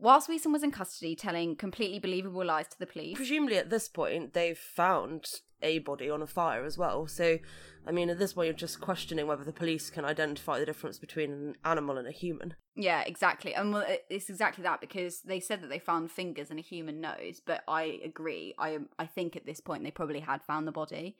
Whilst 0.00 0.28
Wissam 0.28 0.52
was 0.52 0.62
in 0.62 0.70
custody 0.70 1.16
telling 1.16 1.56
completely 1.56 1.98
believable 1.98 2.44
lies 2.44 2.68
to 2.68 2.78
the 2.78 2.86
police. 2.86 3.16
Presumably 3.16 3.58
at 3.58 3.68
this 3.68 3.88
point, 3.88 4.32
they've 4.32 4.56
found 4.56 5.26
a 5.60 5.80
body 5.80 6.08
on 6.08 6.22
a 6.22 6.26
fire 6.26 6.64
as 6.64 6.78
well. 6.78 7.08
So, 7.08 7.38
I 7.86 7.90
mean, 7.90 8.08
at 8.10 8.18
this 8.18 8.34
point, 8.34 8.46
you're 8.46 8.54
just 8.54 8.80
questioning 8.80 9.26
whether 9.26 9.42
the 9.42 9.52
police 9.52 9.90
can 9.90 10.04
identify 10.04 10.60
the 10.60 10.66
difference 10.66 10.98
between 10.98 11.32
an 11.32 11.54
animal 11.64 11.98
and 11.98 12.06
a 12.06 12.12
human. 12.12 12.54
Yeah, 12.76 13.02
exactly. 13.02 13.54
And 13.54 13.72
well, 13.72 13.84
it's 14.08 14.30
exactly 14.30 14.62
that 14.62 14.80
because 14.80 15.22
they 15.22 15.40
said 15.40 15.62
that 15.62 15.68
they 15.68 15.80
found 15.80 16.12
fingers 16.12 16.50
and 16.50 16.60
a 16.60 16.62
human 16.62 17.00
nose, 17.00 17.40
but 17.44 17.62
I 17.66 17.98
agree. 18.04 18.54
I 18.58 18.78
I 18.98 19.06
think 19.06 19.36
at 19.36 19.46
this 19.46 19.60
point 19.60 19.82
they 19.82 19.90
probably 19.90 20.20
had 20.20 20.42
found 20.42 20.66
the 20.66 20.72
body. 20.72 21.16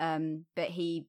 Um, 0.00 0.46
but 0.56 0.70
he 0.70 1.06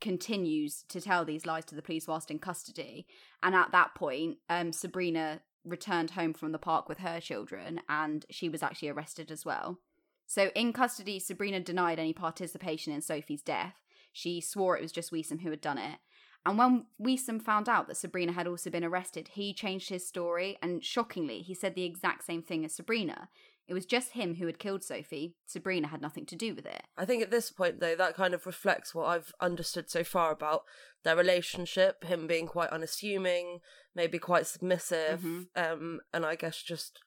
continues 0.00 0.84
to 0.88 1.00
tell 1.00 1.24
these 1.24 1.46
lies 1.46 1.64
to 1.66 1.74
the 1.74 1.82
police 1.82 2.08
whilst 2.08 2.30
in 2.30 2.38
custody. 2.38 3.06
And 3.42 3.54
at 3.54 3.70
that 3.72 3.94
point, 3.94 4.38
um, 4.48 4.72
Sabrina 4.72 5.42
returned 5.64 6.12
home 6.12 6.32
from 6.32 6.52
the 6.52 6.58
park 6.58 6.88
with 6.88 6.98
her 6.98 7.20
children 7.20 7.80
and 7.88 8.24
she 8.30 8.48
was 8.48 8.62
actually 8.62 8.88
arrested 8.88 9.30
as 9.30 9.44
well. 9.44 9.78
So 10.26 10.50
in 10.54 10.72
custody, 10.72 11.18
Sabrina 11.18 11.60
denied 11.60 11.98
any 11.98 12.12
participation 12.12 12.92
in 12.92 13.02
Sophie's 13.02 13.42
death. 13.42 13.74
She 14.12 14.40
swore 14.40 14.76
it 14.76 14.82
was 14.82 14.92
just 14.92 15.12
Wissam 15.12 15.42
who 15.42 15.50
had 15.50 15.60
done 15.60 15.78
it. 15.78 15.98
And 16.46 16.56
when 16.56 16.86
Wissam 17.00 17.42
found 17.42 17.68
out 17.68 17.86
that 17.88 17.98
Sabrina 17.98 18.32
had 18.32 18.46
also 18.46 18.70
been 18.70 18.84
arrested, 18.84 19.28
he 19.32 19.52
changed 19.52 19.90
his 19.90 20.06
story 20.06 20.56
and 20.62 20.82
shockingly, 20.82 21.42
he 21.42 21.52
said 21.52 21.74
the 21.74 21.84
exact 21.84 22.24
same 22.24 22.42
thing 22.42 22.64
as 22.64 22.74
Sabrina. 22.74 23.28
It 23.70 23.74
was 23.74 23.86
just 23.86 24.10
him 24.10 24.34
who 24.34 24.46
had 24.46 24.58
killed 24.58 24.82
Sophie. 24.82 25.36
Sabrina 25.46 25.86
had 25.86 26.02
nothing 26.02 26.26
to 26.26 26.34
do 26.34 26.56
with 26.56 26.66
it. 26.66 26.82
I 26.96 27.04
think 27.04 27.22
at 27.22 27.30
this 27.30 27.52
point, 27.52 27.78
though, 27.78 27.94
that 27.94 28.16
kind 28.16 28.34
of 28.34 28.44
reflects 28.44 28.92
what 28.96 29.06
I've 29.06 29.32
understood 29.40 29.88
so 29.88 30.02
far 30.02 30.32
about 30.32 30.64
their 31.04 31.14
relationship. 31.14 32.02
Him 32.02 32.26
being 32.26 32.48
quite 32.48 32.70
unassuming, 32.70 33.60
maybe 33.94 34.18
quite 34.18 34.48
submissive, 34.48 35.20
Mhm. 35.20 35.46
um, 35.54 36.00
and 36.12 36.26
I 36.26 36.34
guess 36.34 36.60
just 36.60 36.98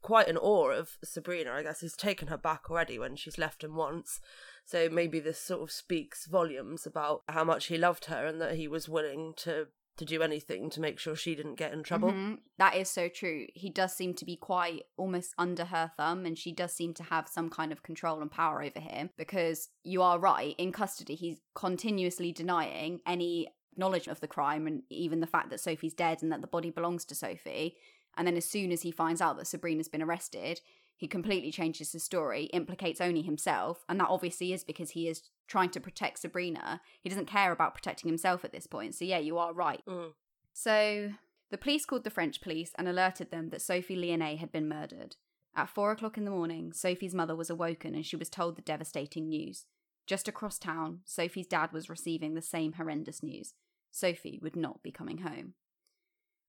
quite 0.00 0.26
in 0.26 0.38
awe 0.38 0.70
of 0.70 0.96
Sabrina. 1.04 1.52
I 1.52 1.62
guess 1.62 1.80
he's 1.80 1.94
taken 1.94 2.28
her 2.28 2.38
back 2.38 2.70
already 2.70 2.98
when 2.98 3.14
she's 3.14 3.36
left 3.36 3.62
him 3.62 3.76
once. 3.76 4.20
So 4.64 4.88
maybe 4.88 5.20
this 5.20 5.38
sort 5.38 5.60
of 5.60 5.70
speaks 5.70 6.24
volumes 6.26 6.86
about 6.86 7.24
how 7.28 7.44
much 7.44 7.66
he 7.66 7.76
loved 7.76 8.06
her 8.06 8.24
and 8.24 8.40
that 8.40 8.54
he 8.54 8.66
was 8.66 8.88
willing 8.88 9.34
to 9.38 9.68
to 10.00 10.06
do 10.06 10.22
anything 10.22 10.70
to 10.70 10.80
make 10.80 10.98
sure 10.98 11.14
she 11.14 11.34
didn't 11.34 11.56
get 11.56 11.74
in 11.74 11.82
trouble. 11.82 12.10
Mhm. 12.10 12.38
That 12.56 12.74
is 12.74 12.90
so 12.90 13.08
true. 13.08 13.46
He 13.54 13.68
does 13.68 13.94
seem 13.94 14.14
to 14.14 14.24
be 14.24 14.34
quite 14.34 14.86
almost 14.96 15.34
under 15.36 15.66
her 15.66 15.92
thumb, 15.96 16.24
and 16.24 16.38
she 16.38 16.52
does 16.52 16.72
seem 16.72 16.94
to 16.94 17.02
have 17.04 17.28
some 17.28 17.50
kind 17.50 17.70
of 17.70 17.82
control 17.82 18.22
and 18.22 18.30
power 18.30 18.62
over 18.62 18.80
him 18.80 19.10
because 19.18 19.68
you 19.84 20.00
are 20.00 20.18
right. 20.18 20.54
In 20.56 20.72
custody, 20.72 21.14
he's 21.14 21.42
continuously 21.54 22.32
denying 22.32 23.02
any 23.06 23.48
knowledge 23.76 24.08
of 24.08 24.20
the 24.20 24.26
crime 24.26 24.66
and 24.66 24.82
even 24.88 25.20
the 25.20 25.26
fact 25.26 25.50
that 25.50 25.60
Sophie's 25.60 25.94
dead 25.94 26.22
and 26.22 26.32
that 26.32 26.40
the 26.40 26.46
body 26.46 26.70
belongs 26.70 27.04
to 27.04 27.14
Sophie. 27.14 27.76
And 28.16 28.26
then, 28.26 28.38
as 28.38 28.44
soon 28.44 28.72
as 28.72 28.82
he 28.82 28.90
finds 28.90 29.20
out 29.20 29.36
that 29.36 29.46
Sabrina's 29.46 29.88
been 29.88 30.02
arrested, 30.02 30.62
he 31.00 31.08
completely 31.08 31.50
changes 31.50 31.92
his 31.92 32.04
story, 32.04 32.44
implicates 32.52 33.00
only 33.00 33.22
himself, 33.22 33.86
and 33.88 33.98
that 33.98 34.10
obviously 34.10 34.52
is 34.52 34.64
because 34.64 34.90
he 34.90 35.08
is 35.08 35.22
trying 35.48 35.70
to 35.70 35.80
protect 35.80 36.18
Sabrina. 36.18 36.82
He 37.00 37.08
doesn't 37.08 37.24
care 37.24 37.52
about 37.52 37.72
protecting 37.72 38.10
himself 38.10 38.44
at 38.44 38.52
this 38.52 38.66
point. 38.66 38.94
So, 38.94 39.06
yeah, 39.06 39.16
you 39.16 39.38
are 39.38 39.54
right. 39.54 39.80
Mm. 39.88 40.12
So, 40.52 41.12
the 41.50 41.56
police 41.56 41.86
called 41.86 42.04
the 42.04 42.10
French 42.10 42.42
police 42.42 42.72
and 42.76 42.86
alerted 42.86 43.30
them 43.30 43.48
that 43.48 43.62
Sophie 43.62 43.96
Lionnet 43.96 44.40
had 44.40 44.52
been 44.52 44.68
murdered. 44.68 45.16
At 45.56 45.70
four 45.70 45.90
o'clock 45.90 46.18
in 46.18 46.26
the 46.26 46.30
morning, 46.30 46.70
Sophie's 46.74 47.14
mother 47.14 47.34
was 47.34 47.48
awoken 47.48 47.94
and 47.94 48.04
she 48.04 48.16
was 48.16 48.28
told 48.28 48.56
the 48.56 48.62
devastating 48.62 49.26
news. 49.26 49.64
Just 50.06 50.28
across 50.28 50.58
town, 50.58 51.00
Sophie's 51.06 51.46
dad 51.46 51.72
was 51.72 51.88
receiving 51.88 52.34
the 52.34 52.42
same 52.42 52.74
horrendous 52.74 53.22
news. 53.22 53.54
Sophie 53.90 54.38
would 54.42 54.54
not 54.54 54.82
be 54.82 54.92
coming 54.92 55.18
home. 55.18 55.54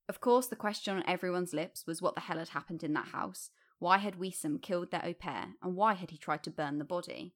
Of 0.09 0.19
course, 0.19 0.47
the 0.47 0.57
question 0.57 0.97
on 0.97 1.07
everyone's 1.07 1.53
lips 1.53 1.87
was 1.87 2.01
what 2.01 2.15
the 2.15 2.21
hell 2.21 2.37
had 2.37 2.49
happened 2.49 2.83
in 2.83 2.91
that 2.95 3.07
house. 3.13 3.49
Why 3.81 3.97
had 3.97 4.19
Wissam 4.19 4.61
killed 4.61 4.91
their 4.91 5.03
au 5.03 5.15
pair, 5.15 5.55
and 5.59 5.75
why 5.75 5.95
had 5.95 6.11
he 6.11 6.17
tried 6.19 6.43
to 6.43 6.51
burn 6.51 6.77
the 6.77 6.85
body? 6.85 7.33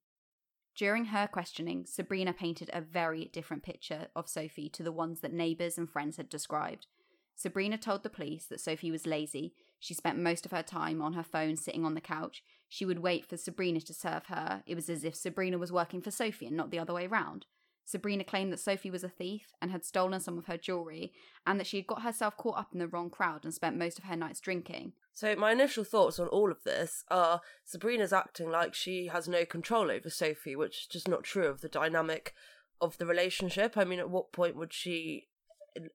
During 0.76 1.06
her 1.06 1.26
questioning, 1.26 1.88
Sabrina 1.88 2.34
painted 2.34 2.70
a 2.72 2.82
very 2.82 3.32
different 3.34 3.64
picture 3.64 4.10
of 4.16 4.30
Sophie 4.30 4.70
to 4.70 4.84
the 4.84 4.92
ones 4.92 5.22
that 5.22 5.34
neighbours 5.34 5.80
and 5.80 5.90
friends 5.90 6.18
had 6.18 6.30
described. 6.30 6.86
Sabrina 7.36 7.80
told 7.80 8.04
the 8.04 8.12
police 8.12 8.46
that 8.46 8.62
Sophie 8.62 8.92
was 8.92 9.08
lazy. 9.08 9.56
She 9.80 9.96
spent 9.96 10.20
most 10.20 10.46
of 10.46 10.52
her 10.52 10.62
time 10.62 11.02
on 11.02 11.14
her 11.14 11.24
phone 11.24 11.58
sitting 11.58 11.84
on 11.84 11.96
the 11.96 12.00
couch. 12.00 12.44
She 12.70 12.86
would 12.86 13.00
wait 13.00 13.26
for 13.26 13.38
Sabrina 13.38 13.82
to 13.82 13.94
serve 13.96 14.28
her. 14.28 14.62
It 14.68 14.76
was 14.76 14.88
as 14.88 15.04
if 15.04 15.16
Sabrina 15.16 15.58
was 15.58 15.72
working 15.72 16.00
for 16.00 16.12
Sophie 16.12 16.46
and 16.46 16.56
not 16.56 16.70
the 16.70 16.78
other 16.78 16.94
way 16.94 17.08
round. 17.08 17.48
Sabrina 17.86 18.24
claimed 18.24 18.52
that 18.52 18.60
Sophie 18.60 18.90
was 18.90 19.04
a 19.04 19.10
thief 19.10 19.54
and 19.62 19.70
had 19.72 19.86
stolen 19.86 20.20
some 20.20 20.38
of 20.38 20.48
her 20.48 20.58
jewellery, 20.58 21.14
and 21.46 21.60
that 21.60 21.68
she 21.68 21.78
had 21.78 21.88
got 21.88 22.02
herself 22.02 22.36
caught 22.36 22.58
up 22.58 22.74
in 22.74 22.80
the 22.80 22.88
wrong 22.88 23.10
crowd 23.10 23.44
and 23.44 23.54
spent 23.54 23.78
most 23.78 24.00
of 24.00 24.06
her 24.06 24.16
nights 24.16 24.40
drinking. 24.40 24.94
So 25.14 25.36
my 25.36 25.52
initial 25.52 25.84
thoughts 25.84 26.20
on 26.20 26.28
all 26.28 26.52
of 26.52 26.64
this 26.64 27.06
are 27.10 27.42
Sabrina's 27.64 28.12
acting 28.12 28.50
like 28.50 28.74
she 28.74 29.08
has 29.08 29.28
no 29.28 29.46
control 29.46 29.90
over 29.92 30.10
Sophie, 30.10 30.56
which 30.56 30.82
is 30.82 30.88
just 30.88 31.08
not 31.08 31.24
true 31.24 31.46
of 31.48 31.62
the 31.62 31.70
dynamic 31.70 32.34
of 32.82 32.98
the 32.98 33.06
relationship. 33.06 33.78
I 33.78 33.86
mean, 33.86 34.00
at 34.00 34.10
what 34.10 34.34
point 34.34 34.56
would 34.58 34.74
she, 34.74 35.28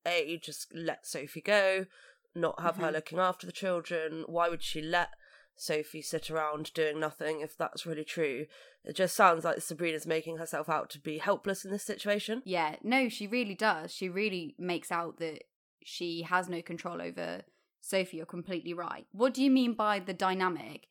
a, 0.07 0.39
just 0.43 0.73
let 0.75 1.07
Sophie 1.07 1.43
go, 1.43 1.87
not 2.35 2.61
have 2.63 2.77
her 2.77 2.89
Mhm. 2.89 2.93
looking 2.93 3.19
after 3.19 3.47
the 3.47 3.53
children? 3.53 4.23
Why 4.27 4.49
would 4.49 4.63
she 4.63 4.81
let 4.81 5.11
Sophie 5.57 6.03
sit 6.03 6.31
around 6.31 6.73
doing 6.73 6.99
nothing 6.99 7.41
if 7.41 7.57
that's 7.57 7.85
really 7.85 8.05
true? 8.05 8.47
It 8.85 8.97
just 8.97 9.15
sounds 9.15 9.45
like 9.45 9.61
Sabrina's 9.61 10.07
making 10.07 10.39
herself 10.39 10.69
out 10.69 10.89
to 10.91 10.99
be 10.99 11.19
helpless 11.19 11.65
in 11.65 11.71
this 11.71 11.85
situation. 11.85 12.43
Yeah, 12.45 12.77
no, 12.83 13.09
she 13.09 13.27
really 13.27 13.55
does. 13.55 13.93
She 13.93 14.09
really 14.09 14.55
makes 14.59 14.91
out 14.91 15.19
that 15.19 15.45
she 15.85 16.23
has 16.23 16.49
no 16.49 16.63
control 16.63 17.03
over 17.03 17.43
Sophie. 17.81 18.19
You're 18.19 18.27
completely 18.27 18.73
right. 18.73 19.07
What 19.13 19.35
do 19.35 19.43
you 19.43 19.51
mean 19.51 19.75
by 19.75 19.99
the 19.99 20.15
dynamic? 20.15 20.87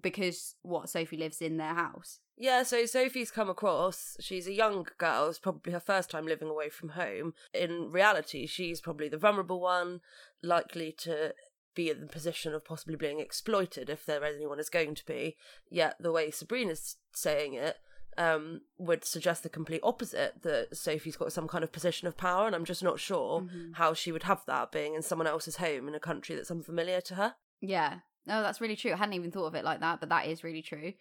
Because 0.00 0.54
what 0.62 0.88
Sophie 0.88 1.18
lives 1.18 1.42
in 1.42 1.56
their 1.56 1.74
house. 1.74 2.20
Yeah, 2.38 2.62
so 2.62 2.86
Sophie's 2.86 3.30
come 3.30 3.50
across. 3.50 4.16
She's 4.20 4.46
a 4.46 4.52
young 4.52 4.86
girl. 4.98 5.28
It's 5.28 5.38
probably 5.38 5.72
her 5.72 5.80
first 5.80 6.10
time 6.10 6.26
living 6.26 6.48
away 6.48 6.70
from 6.70 6.90
home. 6.90 7.34
In 7.52 7.90
reality, 7.90 8.46
she's 8.46 8.80
probably 8.80 9.08
the 9.08 9.18
vulnerable 9.18 9.60
one, 9.60 10.00
likely 10.42 10.92
to 10.98 11.34
be 11.74 11.90
in 11.90 12.00
the 12.00 12.06
position 12.06 12.54
of 12.54 12.64
possibly 12.64 12.96
being 12.96 13.20
exploited 13.20 13.88
if 13.90 14.04
there 14.06 14.24
anyone 14.24 14.58
is 14.58 14.68
going 14.68 14.94
to 14.94 15.04
be. 15.06 15.36
Yet 15.70 15.96
the 16.00 16.12
way 16.12 16.30
Sabrina's 16.30 16.96
saying 17.14 17.54
it 17.54 17.76
um, 18.18 18.60
would 18.78 19.04
suggest 19.06 19.42
the 19.42 19.48
complete 19.48 19.80
opposite 19.82 20.42
that 20.42 20.76
Sophie's 20.76 21.16
got 21.16 21.32
some 21.32 21.48
kind 21.48 21.64
of 21.64 21.72
position 21.72 22.06
of 22.06 22.16
power, 22.18 22.46
and 22.46 22.54
I'm 22.54 22.66
just 22.66 22.82
not 22.82 23.00
sure 23.00 23.40
Mhm. 23.40 23.74
how 23.76 23.94
she 23.94 24.12
would 24.12 24.24
have 24.24 24.44
that 24.46 24.70
being 24.70 24.94
in 24.94 25.00
someone 25.02 25.26
else's 25.26 25.56
home 25.56 25.88
in 25.88 25.94
a 25.94 26.00
country 26.00 26.36
that's 26.36 26.50
unfamiliar 26.50 27.00
to 27.00 27.14
her. 27.14 27.36
Yeah. 27.60 28.00
No, 28.26 28.42
that's 28.42 28.60
really 28.60 28.76
true. 28.76 28.92
I 28.92 28.96
hadn't 28.96 29.14
even 29.14 29.30
thought 29.32 29.46
of 29.46 29.54
it 29.54 29.64
like 29.64 29.80
that, 29.80 29.98
but 29.98 30.10
that 30.10 30.26
is 30.26 30.44
really 30.44 30.62
true. 30.62 30.92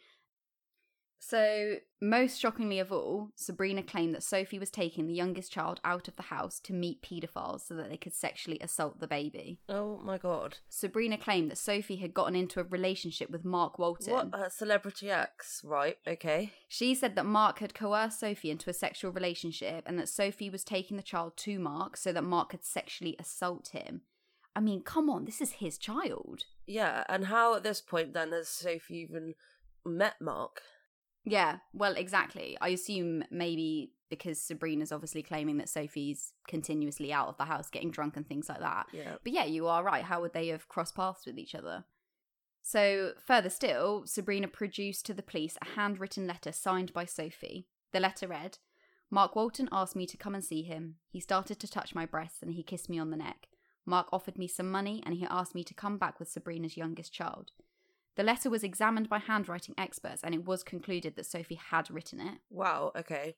So, 1.24 1.76
most 2.02 2.40
shockingly 2.40 2.80
of 2.80 2.92
all, 2.92 3.30
Sabrina 3.36 3.84
claimed 3.84 4.16
that 4.16 4.24
Sophie 4.24 4.58
was 4.58 4.72
taking 4.72 5.06
the 5.06 5.14
youngest 5.14 5.52
child 5.52 5.80
out 5.86 6.08
of 6.08 6.16
the 6.16 6.24
house 6.24 6.60
to 6.62 6.74
meet 6.74 7.04
paedophiles 7.04 7.62
so 7.68 7.76
that 7.76 7.90
they 7.90 7.96
could 7.96 8.16
sexually 8.16 8.58
assault 8.60 9.00
the 9.00 9.08
baby. 9.08 9.60
Oh 9.70 10.02
my 10.04 10.18
god. 10.18 10.58
Sabrina 10.68 11.20
claimed 11.20 11.52
that 11.52 11.60
Sophie 11.60 11.98
had 11.98 12.16
gotten 12.16 12.36
into 12.36 12.60
a 12.60 12.64
relationship 12.64 13.30
with 13.30 13.46
Mark 13.46 13.78
Walton. 13.78 14.12
What 14.12 14.30
a 14.34 14.50
celebrity 14.50 15.12
ex, 15.12 15.62
right? 15.64 15.98
Okay. 16.08 16.54
She 16.68 16.96
said 16.96 17.16
that 17.16 17.26
Mark 17.28 17.60
had 17.60 17.76
coerced 17.76 18.20
Sophie 18.20 18.50
into 18.50 18.72
a 18.72 18.74
sexual 18.74 19.12
relationship 19.12 19.84
and 19.86 20.00
that 20.00 20.10
Sophie 20.10 20.50
was 20.50 20.64
taking 20.64 20.98
the 20.98 21.04
child 21.04 21.38
to 21.38 21.60
Mark 21.60 21.98
so 21.98 22.12
that 22.12 22.24
Mark 22.24 22.50
could 22.50 22.66
sexually 22.66 23.16
assault 23.20 23.70
him. 23.74 24.02
I 24.56 24.60
mean, 24.60 24.82
come 24.82 25.08
on, 25.08 25.26
this 25.26 25.40
is 25.40 25.54
his 25.54 25.78
child. 25.78 26.46
Yeah, 26.66 27.04
and 27.08 27.28
how 27.28 27.56
at 27.56 27.64
this 27.64 27.80
point 27.80 28.14
then 28.14 28.32
has 28.32 28.50
Sophie 28.50 28.98
even 28.98 29.36
met 29.86 30.16
Mark? 30.20 30.64
Yeah, 31.24 31.58
well, 31.74 31.96
exactly. 31.96 32.58
I 32.62 32.70
assume 32.70 33.24
maybe 33.30 33.94
because 34.10 34.42
Sabrina's 34.42 34.92
obviously 34.92 35.24
claiming 35.24 35.58
that 35.58 35.70
Sophie's 35.70 36.34
continuously 36.48 37.14
out 37.14 37.30
of 37.30 37.38
the 37.38 37.46
house 37.46 37.70
getting 37.70 37.92
drunk 37.92 38.18
and 38.18 38.28
things 38.28 38.50
like 38.50 38.60
that. 38.60 38.88
Yeah. 38.92 39.16
But 39.24 39.32
yeah, 39.32 39.46
you 39.46 39.68
are 39.68 39.84
right. 39.84 40.04
How 40.04 40.22
would 40.22 40.34
they 40.34 40.48
have 40.48 40.68
crossed 40.68 40.96
paths 40.96 41.26
with 41.26 41.38
each 41.38 41.56
other? 41.56 41.86
So, 42.64 43.14
further 43.26 43.50
still, 43.50 44.04
Sabrina 44.06 44.48
produced 44.48 45.06
to 45.08 45.14
the 45.14 45.24
police 45.24 45.58
a 45.62 45.76
handwritten 45.76 46.28
letter 46.28 46.52
signed 46.52 46.94
by 46.94 47.06
Sophie. 47.06 47.68
The 47.92 48.00
letter 48.00 48.28
read 48.28 48.60
Mark 49.10 49.36
Walton 49.36 49.68
asked 49.72 49.96
me 49.96 50.06
to 50.08 50.18
come 50.18 50.36
and 50.36 50.44
see 50.44 50.62
him. 50.62 50.96
He 51.10 51.20
started 51.20 51.60
to 51.60 51.70
touch 51.70 51.96
my 51.96 52.06
breasts 52.06 52.42
and 52.42 52.54
he 52.54 52.64
kissed 52.64 52.90
me 52.90 53.00
on 53.00 53.12
the 53.12 53.18
neck. 53.18 53.48
Mark 53.86 54.08
offered 54.14 54.38
me 54.38 54.48
some 54.48 54.70
money 54.70 55.02
and 55.06 55.16
he 55.16 55.26
asked 55.30 55.56
me 55.56 55.64
to 55.64 55.74
come 55.74 55.98
back 55.98 56.20
with 56.20 56.30
Sabrina's 56.30 56.78
youngest 56.78 57.12
child. 57.12 57.52
The 58.18 58.24
letter 58.24 58.50
was 58.50 58.64
examined 58.64 59.10
by 59.10 59.20
handwriting 59.20 59.76
experts 59.78 60.22
and 60.24 60.36
it 60.36 60.46
was 60.46 60.64
concluded 60.64 61.16
that 61.16 61.26
Sophie 61.26 61.60
had 61.70 61.90
written 61.90 62.20
it. 62.20 62.40
Wow, 62.50 62.92
okay. 62.96 63.36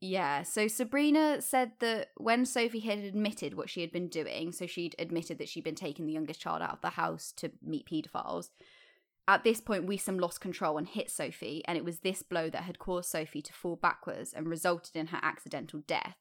Yeah, 0.00 0.44
so 0.44 0.66
Sabrina 0.66 1.42
said 1.42 1.72
that 1.80 2.08
when 2.16 2.46
Sophie 2.46 2.80
had 2.80 3.00
admitted 3.00 3.54
what 3.54 3.68
she 3.68 3.82
had 3.82 3.92
been 3.92 4.08
doing, 4.08 4.50
so 4.50 4.66
she'd 4.66 4.94
admitted 4.98 5.38
that 5.38 5.48
she'd 5.48 5.64
been 5.64 5.74
taking 5.74 6.06
the 6.06 6.12
youngest 6.12 6.40
child 6.40 6.62
out 6.62 6.72
of 6.72 6.80
the 6.80 6.90
house 6.90 7.32
to 7.36 7.52
meet 7.62 7.86
paedophiles. 7.86 8.48
At 9.28 9.44
this 9.44 9.60
point, 9.60 9.86
Wissam 9.86 10.18
lost 10.18 10.40
control 10.40 10.78
and 10.78 10.88
hit 10.88 11.10
Sophie, 11.10 11.62
and 11.66 11.76
it 11.76 11.84
was 11.84 11.98
this 11.98 12.22
blow 12.22 12.48
that 12.48 12.62
had 12.62 12.78
caused 12.78 13.10
Sophie 13.10 13.42
to 13.42 13.52
fall 13.52 13.76
backwards 13.76 14.32
and 14.32 14.48
resulted 14.48 14.96
in 14.96 15.08
her 15.08 15.20
accidental 15.22 15.80
death. 15.86 16.16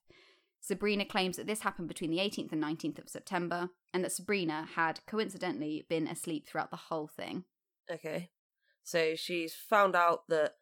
Sabrina 0.59 1.05
claims 1.05 1.37
that 1.37 1.47
this 1.47 1.61
happened 1.61 1.87
between 1.87 2.11
the 2.11 2.17
18th 2.17 2.51
and 2.51 2.61
19th 2.61 2.99
of 2.99 3.09
September, 3.09 3.69
and 3.93 4.03
that 4.03 4.11
Sabrina 4.11 4.67
had 4.75 4.99
coincidentally 5.07 5.85
been 5.89 6.05
asleep 6.05 6.47
throughout 6.47 6.69
the 6.69 6.77
whole 6.77 7.07
thing. 7.07 7.45
Okay. 7.91 8.29
So 8.83 9.15
she's 9.15 9.53
found 9.53 9.95
out 9.95 10.27
that 10.29 10.53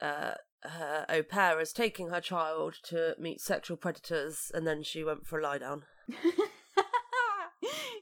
uh, 0.00 0.34
her 0.62 1.06
au 1.08 1.22
pair 1.22 1.60
is 1.60 1.72
taking 1.72 2.08
her 2.08 2.20
child 2.20 2.74
to 2.84 3.14
meet 3.18 3.40
sexual 3.40 3.76
predators, 3.76 4.50
and 4.54 4.66
then 4.66 4.82
she 4.82 5.04
went 5.04 5.26
for 5.26 5.38
a 5.38 5.42
lie 5.42 5.58
down. 5.58 5.84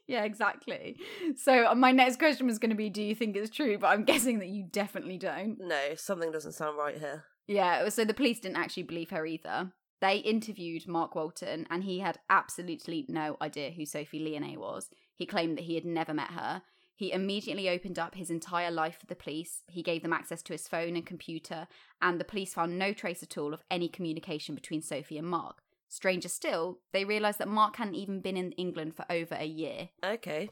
yeah, 0.07 0.25
exactly. 0.25 0.97
So 1.37 1.67
uh, 1.67 1.75
my 1.75 1.93
next 1.93 2.19
question 2.19 2.47
was 2.47 2.59
going 2.59 2.71
to 2.71 2.77
be, 2.77 2.91
do 2.91 3.03
you 3.03 3.15
think 3.15 3.37
it's 3.37 3.55
true? 3.55 3.79
But 3.79 3.89
I'm 3.89 4.05
guessing 4.11 4.39
that 4.41 4.49
you 4.49 4.67
definitely 4.71 5.19
don't. 5.19 5.57
No, 5.61 5.95
something 5.97 6.33
doesn't 6.33 6.53
sound 6.53 6.77
right 6.77 6.99
here. 6.99 7.25
Yeah. 7.47 7.89
So 7.89 8.05
the 8.05 8.15
police 8.15 8.41
didn't 8.41 8.57
actually 8.59 8.85
believe 8.85 9.11
her 9.11 9.27
either. 9.27 9.73
They 10.01 10.17
interviewed 10.17 10.89
Mark 10.89 11.15
Walton, 11.15 11.67
and 11.69 11.85
he 11.85 11.99
had 11.99 12.19
absolutely 12.31 13.05
no 13.09 13.37
idea 13.43 13.71
who 13.71 13.85
Sophie 13.85 14.21
Lionnet 14.21 14.57
was. 14.57 14.89
He 15.15 15.27
claimed 15.27 15.59
that 15.59 15.65
he 15.65 15.75
had 15.75 15.85
never 15.85 16.15
met 16.15 16.31
her. 16.31 16.63
He 17.01 17.13
immediately 17.13 17.67
opened 17.71 17.99
up 17.99 18.15
his 18.15 18.29
entire 18.29 18.71
life 18.71 18.99
for 19.01 19.07
the 19.07 19.15
police. 19.15 19.63
He 19.69 19.83
gave 19.83 20.03
them 20.03 20.13
access 20.13 20.43
to 20.43 20.53
his 20.53 20.69
phone 20.69 20.97
and 20.97 21.07
computer, 21.07 21.67
and 22.03 22.21
the 22.21 22.27
police 22.27 22.53
found 22.53 22.79
no 22.79 22.93
trace 22.93 23.23
at 23.23 23.39
all 23.39 23.55
of 23.55 23.63
any 23.71 23.89
communication 23.89 24.55
between 24.55 24.83
Sophie 24.83 25.17
and 25.17 25.27
Mark. 25.27 25.63
Stranger 25.89 26.29
still, 26.29 26.81
they 26.93 27.07
realised 27.07 27.39
that 27.39 27.49
Mark 27.49 27.77
hadn't 27.77 27.95
even 27.95 28.21
been 28.21 28.37
in 28.37 28.53
England 28.53 28.97
for 28.97 29.07
over 29.09 29.35
a 29.35 29.47
year. 29.47 29.89
Okay. 30.05 30.51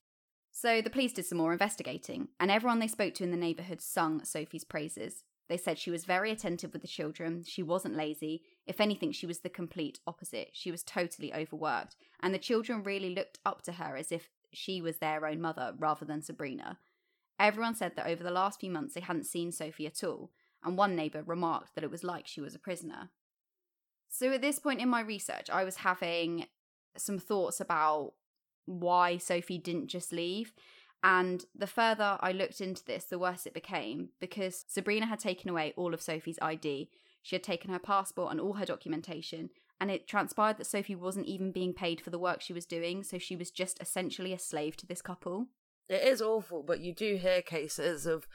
So 0.51 0.81
the 0.81 0.89
police 0.89 1.13
did 1.13 1.27
some 1.27 1.37
more 1.37 1.53
investigating, 1.53 2.29
and 2.41 2.51
everyone 2.51 2.79
they 2.79 2.89
spoke 2.89 3.13
to 3.17 3.25
in 3.25 3.31
the 3.31 3.37
neighbourhood 3.37 3.83
sung 3.83 4.25
Sophie's 4.25 4.65
praises. 4.65 5.25
They 5.51 5.59
said 5.59 5.79
she 5.79 5.91
was 5.91 6.07
very 6.07 6.31
attentive 6.31 6.73
with 6.73 6.81
the 6.81 6.89
children, 6.89 7.45
she 7.47 7.63
wasn't 7.63 7.95
lazy. 7.95 8.43
If 8.67 8.81
anything, 8.81 9.13
she 9.13 9.27
was 9.27 9.41
the 9.41 9.51
complete 9.51 10.01
opposite. 10.07 10.49
She 10.55 10.71
was 10.71 10.83
totally 10.83 11.35
overworked, 11.35 11.97
and 12.21 12.33
the 12.33 12.39
children 12.39 12.83
really 12.83 13.15
looked 13.15 13.39
up 13.45 13.61
to 13.65 13.73
her 13.73 13.99
as 13.99 14.11
if 14.11 14.31
she 14.53 14.81
was 14.81 14.99
their 14.99 15.27
own 15.27 15.41
mother 15.41 15.75
rather 15.79 16.05
than 16.05 16.23
Sabrina. 16.23 16.79
Everyone 17.39 17.75
said 17.75 17.93
that 17.97 18.07
over 18.07 18.23
the 18.23 18.31
last 18.31 18.61
few 18.61 18.71
months 18.71 18.95
they 18.95 19.01
hadn't 19.01 19.27
seen 19.27 19.53
Sophie 19.53 19.87
at 19.87 20.03
all, 20.03 20.31
and 20.65 20.77
one 20.77 20.97
neighbour 20.97 21.23
remarked 21.25 21.75
that 21.75 21.85
it 21.85 21.91
was 21.91 22.05
like 22.05 22.27
she 22.27 22.41
was 22.41 22.55
a 22.55 22.59
prisoner. 22.59 23.11
So 24.09 24.33
at 24.33 24.41
this 24.41 24.59
point 24.59 24.81
in 24.81 24.89
my 24.89 25.01
research, 25.01 25.51
I 25.51 25.65
was 25.65 25.77
having 25.77 26.47
some 26.97 27.19
thoughts 27.19 27.61
about 27.61 28.15
why 28.65 29.19
Sophie 29.19 29.59
didn't 29.59 29.89
just 29.89 30.13
leave. 30.13 30.53
And 31.03 31.45
the 31.55 31.67
further 31.67 32.19
I 32.21 32.33
looked 32.33 32.61
into 32.61 32.85
this, 32.85 33.05
the 33.05 33.19
worse 33.19 33.47
it 33.47 33.55
became 33.55 34.09
because 34.21 34.65
Sabrina 34.67 35.07
had 35.07 35.21
taken 35.21 35.49
away 35.49 35.73
all 35.77 35.95
of 35.95 36.03
Sophie's 36.03 36.39
ID. 36.43 36.91
She 37.23 37.37
had 37.37 37.43
taken 37.45 37.71
her 37.71 37.79
passport 37.79 38.33
and 38.33 38.41
all 38.41 38.55
her 38.55 38.65
documentation, 38.65 39.51
and 39.81 39.91
it 39.91 40.09
transpired 40.09 40.57
that 40.59 40.67
Sophie 40.67 40.95
wasn't 40.97 41.27
even 41.27 41.53
being 41.53 41.73
paid 41.73 42.01
for 42.01 42.11
the 42.11 42.19
work 42.19 42.41
she 42.41 42.53
was 42.53 42.67
doing, 42.67 43.03
so 43.03 43.19
she 43.19 43.37
was 43.37 43.51
just 43.51 43.81
essentially 43.81 44.33
a 44.33 44.39
slave 44.39 44.77
to 44.79 44.87
this 44.87 45.03
couple. 45.03 45.49
It 45.89 46.03
is 46.03 46.21
awful, 46.21 46.63
but 46.63 46.81
you 46.81 46.95
do 46.95 47.17
hear 47.17 47.41
cases 47.43 48.07
of 48.07 48.27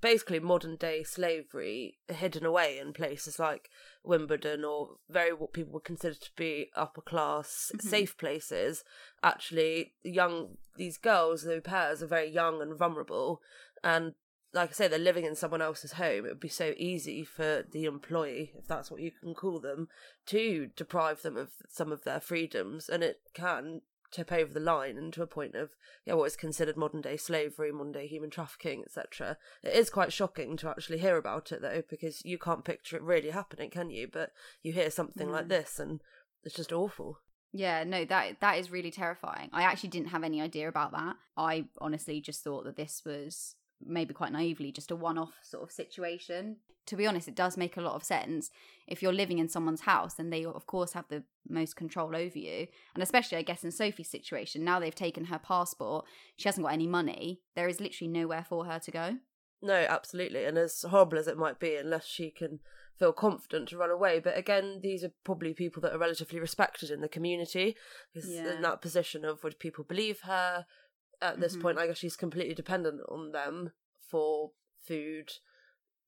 basically 0.00 0.38
modern 0.38 0.76
day 0.76 1.02
slavery 1.02 1.98
hidden 2.08 2.46
away 2.46 2.78
in 2.78 2.92
places 2.92 3.38
like 3.38 3.68
Wimbledon 4.04 4.64
or 4.64 4.96
very 5.08 5.32
what 5.32 5.52
people 5.52 5.72
would 5.72 5.84
consider 5.84 6.14
to 6.14 6.30
be 6.36 6.70
upper 6.76 7.00
class 7.00 7.72
Mhm. 7.74 7.82
safe 7.82 8.16
places. 8.16 8.84
Actually, 9.22 9.94
young 10.02 10.58
these 10.76 10.98
girls, 10.98 11.42
the 11.42 11.60
pairs, 11.60 12.02
are 12.02 12.06
very 12.06 12.28
young 12.28 12.62
and 12.62 12.78
vulnerable, 12.78 13.42
and 13.82 14.14
like 14.54 14.70
I 14.70 14.72
say, 14.72 14.88
they're 14.88 14.98
living 14.98 15.24
in 15.24 15.34
someone 15.34 15.62
else's 15.62 15.92
home. 15.92 16.26
It 16.26 16.28
would 16.28 16.40
be 16.40 16.48
so 16.48 16.74
easy 16.76 17.24
for 17.24 17.64
the 17.70 17.84
employee, 17.84 18.52
if 18.58 18.66
that's 18.66 18.90
what 18.90 19.00
you 19.00 19.10
can 19.10 19.34
call 19.34 19.60
them, 19.60 19.88
to 20.26 20.68
deprive 20.76 21.22
them 21.22 21.36
of 21.36 21.50
some 21.68 21.90
of 21.90 22.04
their 22.04 22.20
freedoms, 22.20 22.88
and 22.88 23.02
it 23.02 23.20
can 23.34 23.80
tip 24.10 24.30
over 24.30 24.52
the 24.52 24.60
line 24.60 24.98
into 24.98 25.22
a 25.22 25.26
point 25.26 25.54
of 25.54 25.70
yeah, 26.04 26.12
what 26.12 26.26
is 26.26 26.36
considered 26.36 26.76
modern 26.76 27.00
day 27.00 27.16
slavery, 27.16 27.72
modern 27.72 27.92
day 27.92 28.06
human 28.06 28.28
trafficking, 28.28 28.82
etc. 28.84 29.38
It 29.62 29.74
is 29.74 29.88
quite 29.88 30.12
shocking 30.12 30.58
to 30.58 30.68
actually 30.68 30.98
hear 30.98 31.16
about 31.16 31.50
it 31.50 31.62
though, 31.62 31.82
because 31.88 32.22
you 32.24 32.36
can't 32.38 32.64
picture 32.64 32.96
it 32.96 33.02
really 33.02 33.30
happening, 33.30 33.70
can 33.70 33.88
you? 33.88 34.06
But 34.12 34.32
you 34.62 34.74
hear 34.74 34.90
something 34.90 35.30
like 35.30 35.46
Mm. 35.46 35.48
this, 35.48 35.78
and 35.78 36.02
it's 36.44 36.56
just 36.56 36.72
awful. 36.74 37.20
Yeah, 37.52 37.84
no, 37.84 38.04
that 38.04 38.40
that 38.40 38.58
is 38.58 38.70
really 38.70 38.90
terrifying. 38.90 39.48
I 39.52 39.62
actually 39.62 39.90
didn't 39.90 40.08
have 40.08 40.24
any 40.24 40.42
idea 40.42 40.68
about 40.68 40.92
that. 40.92 41.16
I 41.36 41.68
honestly 41.78 42.20
just 42.20 42.44
thought 42.44 42.64
that 42.64 42.76
this 42.76 43.02
was 43.06 43.56
maybe 43.86 44.14
quite 44.14 44.32
naively 44.32 44.72
just 44.72 44.90
a 44.90 44.96
one-off 44.96 45.34
sort 45.42 45.62
of 45.62 45.70
situation. 45.70 46.56
To 46.86 46.96
be 46.96 47.06
honest, 47.06 47.28
it 47.28 47.36
does 47.36 47.56
make 47.56 47.76
a 47.76 47.80
lot 47.80 47.94
of 47.94 48.02
sense. 48.02 48.50
If 48.88 49.02
you're 49.02 49.12
living 49.12 49.38
in 49.38 49.48
someone's 49.48 49.82
house, 49.82 50.14
then 50.14 50.30
they 50.30 50.44
of 50.44 50.66
course 50.66 50.92
have 50.94 51.06
the 51.08 51.22
most 51.48 51.76
control 51.76 52.16
over 52.16 52.38
you. 52.38 52.66
And 52.94 53.02
especially 53.02 53.38
I 53.38 53.42
guess 53.42 53.62
in 53.62 53.70
Sophie's 53.70 54.10
situation, 54.10 54.64
now 54.64 54.80
they've 54.80 54.94
taken 54.94 55.26
her 55.26 55.38
passport, 55.38 56.04
she 56.36 56.48
hasn't 56.48 56.64
got 56.64 56.72
any 56.72 56.88
money. 56.88 57.40
There 57.54 57.68
is 57.68 57.80
literally 57.80 58.10
nowhere 58.10 58.44
for 58.48 58.64
her 58.64 58.78
to 58.80 58.90
go. 58.90 59.16
No, 59.62 59.86
absolutely. 59.88 60.44
And 60.44 60.58
as 60.58 60.84
horrible 60.88 61.18
as 61.18 61.28
it 61.28 61.38
might 61.38 61.60
be, 61.60 61.76
unless 61.76 62.04
she 62.04 62.30
can 62.30 62.58
feel 62.98 63.12
confident 63.12 63.68
to 63.68 63.76
run 63.76 63.90
away. 63.90 64.20
But 64.20 64.36
again, 64.36 64.80
these 64.82 65.04
are 65.04 65.12
probably 65.24 65.54
people 65.54 65.80
that 65.82 65.92
are 65.92 65.98
relatively 65.98 66.40
respected 66.40 66.90
in 66.90 67.00
the 67.00 67.08
community. 67.08 67.76
Yeah. 68.14 68.54
in 68.54 68.62
that 68.62 68.82
position 68.82 69.24
of 69.24 69.42
would 69.42 69.58
people 69.58 69.84
believe 69.84 70.20
her? 70.20 70.66
At 71.22 71.40
this 71.40 71.56
Mhm. 71.56 71.62
point, 71.62 71.78
I 71.78 71.86
guess 71.86 71.98
she's 71.98 72.16
completely 72.16 72.54
dependent 72.54 73.00
on 73.08 73.30
them 73.30 73.72
for 74.00 74.52
food, 74.80 75.32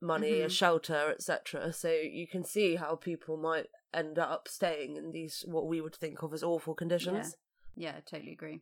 money, 0.00 0.40
a 0.40 0.48
Mhm. 0.48 0.50
shelter, 0.50 1.10
etc. 1.10 1.72
So 1.72 1.90
you 1.92 2.26
can 2.26 2.44
see 2.44 2.74
how 2.74 2.96
people 2.96 3.36
might 3.36 3.70
end 3.92 4.18
up 4.18 4.48
staying 4.48 4.96
in 4.96 5.12
these 5.12 5.44
what 5.46 5.68
we 5.68 5.80
would 5.80 5.94
think 5.94 6.22
of 6.22 6.34
as 6.34 6.42
awful 6.42 6.74
conditions. 6.74 7.36
Yeah, 7.76 8.00
totally 8.00 8.32
agree. 8.32 8.60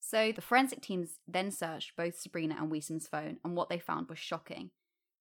So 0.00 0.30
the 0.32 0.42
forensic 0.42 0.82
teams 0.82 1.18
then 1.26 1.50
searched 1.50 1.96
both 1.96 2.18
Sabrina 2.18 2.56
and 2.58 2.70
Wissam's 2.70 3.08
phone, 3.08 3.40
and 3.42 3.56
what 3.56 3.70
they 3.70 3.78
found 3.78 4.08
was 4.08 4.18
shocking. 4.18 4.70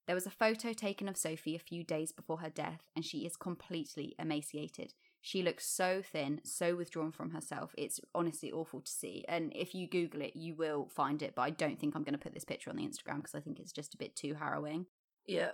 There 0.06 0.16
was 0.16 0.28
a 0.28 0.32
photo 0.32 0.74
taken 0.74 1.08
of 1.08 1.16
Sophie 1.16 1.56
a 1.56 1.60
few 1.60 1.86
days 1.86 2.12
before 2.12 2.40
her 2.40 2.50
death, 2.50 2.84
and 2.94 3.06
she 3.06 3.26
is 3.26 3.38
completely 3.38 4.16
emaciated. 4.20 4.94
She 5.26 5.42
looks 5.42 5.66
so 5.66 6.02
thin, 6.04 6.42
so 6.44 6.76
withdrawn 6.76 7.14
from 7.14 7.30
herself. 7.30 7.74
It's 7.78 8.02
honestly 8.14 8.52
awful 8.52 8.82
to 8.82 8.92
see. 8.92 9.24
And 9.30 9.54
if 9.56 9.74
you 9.74 9.88
Google 9.88 10.22
it, 10.22 10.36
you 10.36 10.54
will 10.54 10.90
find 10.94 11.22
it, 11.22 11.32
but 11.34 11.44
I 11.44 11.50
don't 11.50 11.80
think 11.80 11.96
I'm 11.96 12.04
going 12.04 12.14
to 12.14 12.20
put 12.20 12.34
this 12.34 12.44
picture 12.44 12.70
on 12.70 12.76
the 12.76 12.84
Instagram 12.84 13.18
because 13.18 13.34
I 13.34 13.40
think 13.40 13.58
it's 13.58 13.72
just 13.72 13.94
a 13.94 13.98
bit 13.98 14.18
too 14.18 14.34
harrowing. 14.34 14.86
Yeah. 15.26 15.52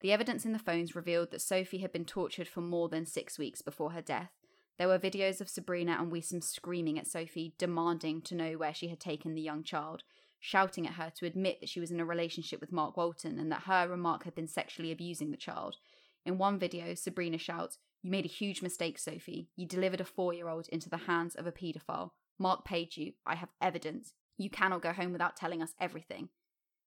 The 0.00 0.12
evidence 0.12 0.46
in 0.46 0.54
the 0.54 0.58
phones 0.58 0.96
revealed 0.96 1.32
that 1.32 1.42
Sophie 1.42 1.82
had 1.82 1.92
been 1.92 2.06
tortured 2.06 2.48
for 2.48 2.62
more 2.62 2.88
than 2.88 3.04
six 3.04 3.38
weeks 3.38 3.60
before 3.60 3.92
her 3.92 4.00
death. 4.00 4.30
There 4.78 4.88
were 4.88 4.98
videos 4.98 5.42
of 5.42 5.50
Sabrina 5.50 5.98
and 6.00 6.10
Wissam 6.10 6.42
screaming 6.42 6.98
at 6.98 7.06
Sophie, 7.06 7.52
demanding 7.58 8.22
to 8.22 8.34
know 8.34 8.52
where 8.52 8.72
she 8.72 8.88
had 8.88 9.00
taken 9.00 9.34
the 9.34 9.42
young 9.42 9.64
child, 9.64 10.02
shouting 10.40 10.86
at 10.86 10.94
her 10.94 11.12
to 11.16 11.26
admit 11.26 11.60
that 11.60 11.68
she 11.68 11.78
was 11.78 11.90
in 11.90 12.00
a 12.00 12.06
relationship 12.06 12.58
with 12.58 12.72
Mark 12.72 12.96
Walton 12.96 13.38
and 13.38 13.52
that 13.52 13.64
her 13.64 13.92
and 13.92 14.00
Mark 14.00 14.24
had 14.24 14.34
been 14.34 14.48
sexually 14.48 14.90
abusing 14.90 15.30
the 15.30 15.36
child. 15.36 15.76
In 16.24 16.38
one 16.38 16.58
video, 16.58 16.94
Sabrina 16.94 17.38
shouts, 17.38 17.78
You 18.02 18.10
made 18.10 18.24
a 18.24 18.28
huge 18.28 18.62
mistake, 18.62 18.98
Sophie. 18.98 19.48
You 19.56 19.66
delivered 19.66 20.00
a 20.00 20.04
four 20.04 20.32
year 20.32 20.48
old 20.48 20.68
into 20.68 20.88
the 20.88 20.96
hands 20.96 21.34
of 21.34 21.46
a 21.46 21.52
paedophile. 21.52 22.10
Mark 22.38 22.64
paid 22.64 22.96
you. 22.96 23.12
I 23.26 23.34
have 23.36 23.50
evidence. 23.60 24.14
You 24.36 24.50
cannot 24.50 24.82
go 24.82 24.92
home 24.92 25.12
without 25.12 25.36
telling 25.36 25.62
us 25.62 25.74
everything. 25.80 26.30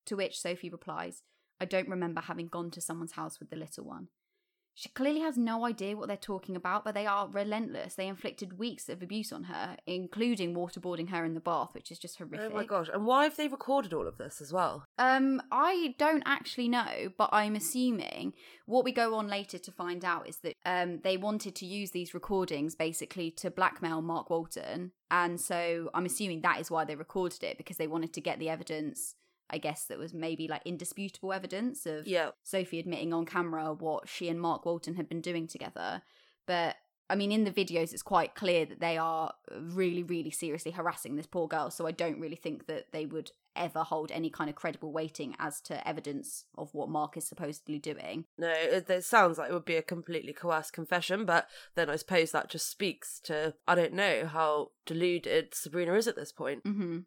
To 0.08 0.16
which 0.16 0.40
Sophie 0.40 0.70
replies, 0.70 1.24
I 1.60 1.66
don't 1.66 1.90
remember 1.90 2.22
having 2.22 2.48
gone 2.48 2.72
to 2.72 2.82
someone's 2.82 3.14
house 3.14 3.40
with 3.40 3.50
the 3.50 3.56
little 3.56 3.86
one. 3.86 4.10
She 4.78 4.90
clearly 4.90 5.22
has 5.22 5.40
no 5.40 5.66
idea 5.66 5.98
what 5.98 6.08
they're 6.08 6.16
talking 6.18 6.56
about, 6.56 6.86
but 6.86 6.94
they 6.94 7.08
are 7.08 7.28
relentless. 7.28 7.96
They 7.96 8.08
inflicted 8.08 8.60
weeks 8.60 8.90
of 8.90 9.02
abuse 9.02 9.34
on 9.34 9.46
her, 9.46 9.76
including 9.88 10.54
waterboarding 10.54 11.10
her 11.10 11.26
in 11.26 11.34
the 11.34 11.40
bath, 11.40 11.74
which 11.74 11.92
is 11.92 11.98
just 11.98 12.20
horrific. 12.20 12.52
Oh 12.52 12.56
my 12.56 12.64
gosh! 12.64 12.88
And 12.94 13.04
why 13.04 13.24
have 13.24 13.38
they 13.38 13.48
recorded 13.48 13.92
all 13.92 14.08
of 14.08 14.20
this 14.20 14.40
as 14.40 14.54
well? 14.54 14.86
Um, 15.00 15.42
I 15.52 15.96
don't 15.98 16.22
actually 16.28 16.70
know, 16.70 17.10
but 17.18 17.30
I'm 17.32 17.56
assuming 17.56 18.34
what 18.68 18.86
we 18.86 18.92
go 18.92 19.16
on 19.16 19.28
later 19.28 19.58
to 19.58 19.72
find 19.72 20.06
out 20.06 20.30
is 20.30 20.38
that 20.44 20.54
um 20.64 21.00
they 21.04 21.18
wanted 21.18 21.56
to 21.56 21.66
use 21.66 21.90
these 21.90 22.14
recordings 22.14 22.76
basically 22.76 23.32
to 23.32 23.50
blackmail 23.50 24.04
Mark 24.04 24.30
Walton, 24.30 24.92
and 25.10 25.42
so 25.42 25.90
I'm 25.96 26.06
assuming 26.06 26.42
that 26.42 26.60
is 26.60 26.70
why 26.70 26.86
they 26.86 26.96
recorded 26.96 27.44
it 27.44 27.58
because 27.58 27.78
they 27.78 27.88
wanted 27.88 28.14
to 28.14 28.22
get 28.22 28.38
the 28.38 28.50
evidence. 28.50 29.16
I 29.50 29.58
guess 29.58 29.86
that 29.86 29.98
was 29.98 30.14
maybe 30.14 30.48
like 30.48 30.62
indisputable 30.66 31.34
evidence 31.34 31.86
of 31.86 32.08
Yeah. 32.08 32.32
Sophie 32.44 32.80
admitting 32.80 33.14
on 33.14 33.26
camera 33.26 33.74
what 33.74 34.08
she 34.08 34.30
and 34.30 34.40
Mark 34.40 34.66
Walton 34.66 34.96
had 34.96 35.08
been 35.08 35.22
doing 35.22 35.48
together. 35.48 36.02
But 36.46 36.76
I 37.10 37.16
mean, 37.16 37.32
in 37.32 37.46
the 37.46 37.52
videos, 37.52 37.94
it's 37.94 38.04
quite 38.04 38.36
clear 38.36 38.66
that 38.66 38.82
they 38.82 38.98
are 38.98 39.34
really, 39.50 40.04
really 40.04 40.32
seriously 40.32 40.72
harassing 40.72 41.16
this 41.16 41.26
poor 41.26 41.48
girl. 41.48 41.72
So 41.72 41.88
I 41.88 41.92
don't 41.92 42.20
really 42.20 42.36
think 42.36 42.68
that 42.68 42.92
they 42.92 43.06
would 43.06 43.32
ever 43.56 43.84
hold 43.84 44.12
any 44.12 44.30
kind 44.30 44.50
of 44.50 44.56
credible 44.56 44.92
weighting 44.92 45.36
as 45.40 45.62
to 45.62 45.88
evidence 45.88 46.46
of 46.58 46.74
what 46.74 46.90
Mark 46.90 47.16
is 47.18 47.28
supposedly 47.28 47.80
doing. 47.80 48.26
No, 48.38 48.50
it, 48.50 48.90
it 48.90 49.06
sounds 49.06 49.38
like 49.38 49.50
it 49.50 49.54
would 49.54 49.66
be 49.66 49.78
a 49.78 49.82
completely 49.82 50.34
coerced 50.34 50.74
confession, 50.74 51.26
but 51.26 51.48
then 51.76 51.90
I 51.90 51.96
suppose 51.96 52.32
that 52.32 52.50
just 52.50 52.70
speaks 52.70 53.20
to 53.22 53.56
I 53.68 53.76
don't 53.76 53.94
know 53.94 54.28
how 54.28 54.72
deluded 54.86 55.56
Sabrina 55.56 55.94
is 55.94 56.08
at 56.08 56.16
this 56.18 56.32
point. 56.32 56.64
Mm-hmm. 56.66 57.00